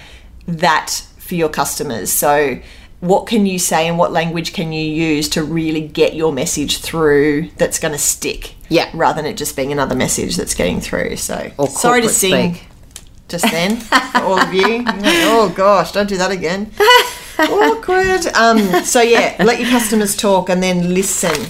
that 0.47 1.03
for 1.19 1.35
your 1.35 1.49
customers. 1.49 2.11
So, 2.11 2.59
what 2.99 3.27
can 3.27 3.45
you 3.45 3.59
say 3.59 3.87
and 3.87 3.95
what 3.99 4.11
language 4.11 4.53
can 4.53 4.71
you 4.73 4.81
use 4.83 5.29
to 5.29 5.43
really 5.43 5.81
get 5.87 6.15
your 6.15 6.33
message 6.33 6.79
through 6.79 7.49
that's 7.57 7.77
going 7.77 7.91
to 7.91 7.97
stick? 7.99 8.55
Yeah. 8.69 8.89
Rather 8.93 9.21
than 9.21 9.31
it 9.31 9.37
just 9.37 9.55
being 9.55 9.71
another 9.71 9.95
message 9.95 10.35
that's 10.35 10.53
getting 10.55 10.81
through. 10.81 11.15
So, 11.17 11.51
Or 11.57 11.67
sorry 11.67 12.01
to 12.01 12.09
sing 12.09 12.55
speak. 12.55 12.67
just 13.27 13.43
then 13.51 13.77
for 13.77 14.19
all 14.19 14.39
of 14.39 14.53
you. 14.53 14.83
Like, 14.83 14.95
oh 15.25 15.53
gosh, 15.55 15.91
don't 15.91 16.09
do 16.09 16.17
that 16.17 16.31
again. 16.31 16.71
Awkward. 17.39 18.25
Um, 18.35 18.83
so 18.83 19.01
yeah, 19.01 19.35
let 19.43 19.59
your 19.59 19.69
customers 19.69 20.15
talk 20.15 20.49
and 20.49 20.61
then 20.61 20.93
listen. 20.93 21.45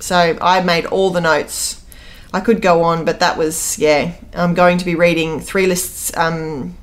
So 0.00 0.36
I 0.40 0.60
made 0.62 0.86
all 0.86 1.10
the 1.10 1.20
notes. 1.20 1.84
I 2.32 2.40
could 2.40 2.60
go 2.60 2.82
on, 2.82 3.04
but 3.04 3.20
that 3.20 3.38
was 3.38 3.78
yeah. 3.78 4.14
I'm 4.34 4.54
going 4.54 4.78
to 4.78 4.84
be 4.84 4.94
reading 4.94 5.40
three 5.40 5.66
lists. 5.66 6.14
Um, 6.16 6.76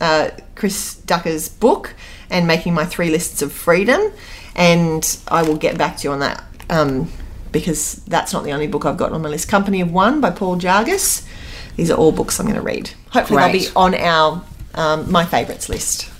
uh, 0.00 0.30
Chris 0.54 0.94
Ducker's 0.94 1.48
book 1.48 1.94
and 2.30 2.46
making 2.46 2.72
my 2.74 2.84
three 2.84 3.10
lists 3.10 3.42
of 3.42 3.52
freedom, 3.52 4.12
and 4.54 5.18
I 5.28 5.42
will 5.42 5.56
get 5.56 5.76
back 5.78 5.98
to 5.98 6.04
you 6.08 6.12
on 6.12 6.20
that. 6.20 6.44
Um, 6.70 7.10
because 7.52 7.96
that's 8.06 8.32
not 8.32 8.44
the 8.44 8.52
only 8.52 8.66
book 8.66 8.84
I've 8.84 8.96
got 8.96 9.12
on 9.12 9.22
my 9.22 9.28
list. 9.28 9.48
Company 9.48 9.80
of 9.80 9.92
One 9.92 10.20
by 10.20 10.30
Paul 10.30 10.56
Jarvis. 10.56 11.26
These 11.76 11.90
are 11.90 11.94
all 11.96 12.12
books 12.12 12.38
I'm 12.38 12.46
going 12.46 12.56
to 12.56 12.62
read. 12.62 12.90
Hopefully 13.10 13.40
they'll 13.40 13.52
be 13.52 13.68
on 13.76 13.94
our 13.94 14.42
um, 14.74 15.10
my 15.10 15.24
favourites 15.24 15.68
list. 15.68 16.10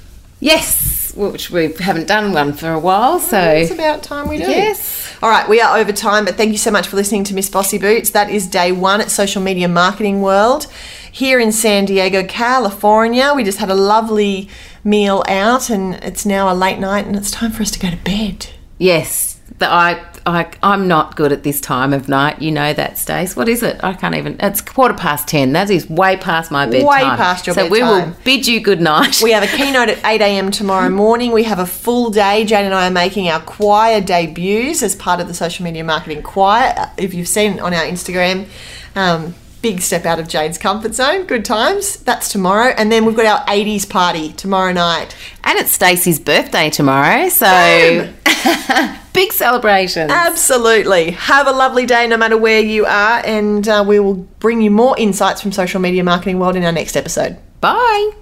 Yes, 0.41 1.13
which 1.17 1.51
we 1.51 1.73
haven't 1.81 2.07
done 2.07 2.33
one 2.33 2.53
for 2.53 2.71
a 2.71 2.79
while, 2.79 3.19
so 3.19 3.41
It's 3.41 3.73
about 3.73 4.05
time 4.05 4.29
we 4.29 4.39
do. 4.39 4.45
Yes. 4.45 5.13
All 5.21 5.29
right, 5.29 5.49
we 5.49 5.61
are 5.61 5.77
over 5.79 5.91
time, 5.91 6.25
but 6.25 6.37
thank 6.37 6.53
you 6.53 6.59
so 6.59 6.71
much 6.71 6.87
for 6.87 6.95
listening 6.95 7.25
to 7.25 7.35
Miss 7.35 7.51
Bossy 7.51 7.77
Boots. 7.77 8.11
That 8.11 8.31
is 8.31 8.47
day 8.47 8.71
one 8.71 9.01
at 9.01 9.11
Social 9.11 9.43
Media 9.43 9.67
Marketing 9.67 10.23
World 10.23 10.69
here 11.11 11.41
in 11.41 11.51
San 11.51 11.87
Diego, 11.87 12.25
California. 12.25 13.33
We 13.35 13.43
just 13.43 13.59
had 13.59 13.69
a 13.69 13.75
lovely 13.75 14.49
meal 14.85 15.25
out, 15.27 15.71
and 15.71 15.95
it's 15.97 16.25
now 16.25 16.53
a 16.53 16.55
late 16.55 16.79
night, 16.79 17.05
and 17.07 17.17
it's 17.17 17.33
time 17.33 17.51
for 17.51 17.63
us 17.63 17.73
to 17.73 17.81
go 17.81 17.91
to 17.91 17.97
bed. 17.97 18.47
yes, 18.79 19.38
the, 19.59 19.69
I, 19.69 20.05
I, 20.25 20.51
I'm 20.63 20.87
not 20.87 21.17
good 21.17 21.33
at 21.33 21.43
this 21.43 21.61
time 21.61 21.93
of 21.93 22.09
night. 22.09 22.41
You 22.41 22.53
know 22.53 22.73
that, 22.73 22.97
Stace. 22.97 23.35
What 23.35 23.49
is 23.49 23.63
it? 23.63 23.83
I 23.83 23.93
can't 23.95 24.15
even. 24.15 24.37
It's 24.41 24.61
quarter 24.61 24.95
past 24.95 25.27
ten. 25.27 25.53
That 25.53 25.71
is 25.71 25.89
way 25.89 26.17
past 26.17 26.51
my 26.51 26.67
bedtime. 26.67 26.87
Way 26.87 27.01
past 27.01 27.47
your 27.47 27.55
so 27.55 27.69
we 27.69 27.83
will 27.83 28.15
bid 28.25 28.47
you 28.47 28.61
good 28.61 28.81
night. 28.81 29.21
We 29.23 29.33
have 29.33 29.43
a 29.43 29.47
keynote 29.47 29.89
at 29.89 30.05
8 30.05 30.21
a.m. 30.21 30.51
tomorrow 30.51 30.91
morning. 30.91 31.33
We 31.33 31.43
have 31.45 31.59
a 31.59 31.67
full 31.67 32.11
day. 32.11 32.45
Jane 32.45 32.67
and 32.67 32.75
I 32.75 32.89
are 32.89 32.91
making 32.91 33.29
our 33.29 33.41
choir 33.41 34.01
debuts 34.01 34.83
as 34.83 34.95
part 34.95 35.21
of 35.21 35.29
the 35.29 35.35
social 35.35 35.65
media 35.65 35.83
marketing 35.83 36.23
choir. 36.23 36.91
If 36.97 37.15
you've 37.15 37.29
seen 37.29 37.59
on 37.59 37.75
our 37.75 37.85
Instagram, 37.85 38.47
um, 38.95 39.35
big 39.63 39.81
step 39.81 40.07
out 40.07 40.19
of 40.19 40.29
Jade's 40.29 40.59
comfort 40.59 40.95
zone. 40.95 41.25
Good 41.25 41.45
times. 41.45 41.97
That's 41.99 42.31
tomorrow. 42.31 42.73
And 42.77 42.91
then 42.93 43.05
we've 43.05 43.17
got 43.17 43.27
our 43.27 43.47
80s 43.47 43.89
party 43.89 44.33
tomorrow 44.33 44.73
night. 44.73 45.17
And 45.45 45.59
it's 45.59 45.73
Stacey's 45.73 46.21
birthday 46.21 46.71
tomorrow, 46.71 47.29
so 47.29 48.13
big 49.13 49.33
celebration. 49.33 50.11
Absolutely. 50.11 51.13
Have 51.13 51.47
a 51.47 51.53
lovely 51.53 51.87
day 51.87 52.07
no 52.07 52.17
matter 52.17 52.37
where 52.37 52.61
you 52.61 52.87
are. 52.87 53.23
And 53.25 53.67
uh, 53.69 53.85
we 53.87 53.99
will 54.01 54.15
bring 54.15 54.61
you 54.63 54.71
more 54.71 54.99
insights 54.99 55.41
from 55.41 55.53
social 55.53 55.81
media 55.81 56.05
marketing 56.05 56.39
world 56.39 56.57
in 56.57 56.65
our 56.65 56.73
next 56.73 56.97
episode. 56.97 57.37
Bye. 57.61 58.13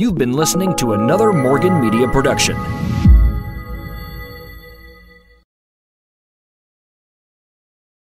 You've 0.00 0.16
been 0.16 0.32
listening 0.32 0.76
to 0.76 0.92
another 0.92 1.32
Morgan 1.32 1.80
Media 1.80 2.06
production. 2.06 2.56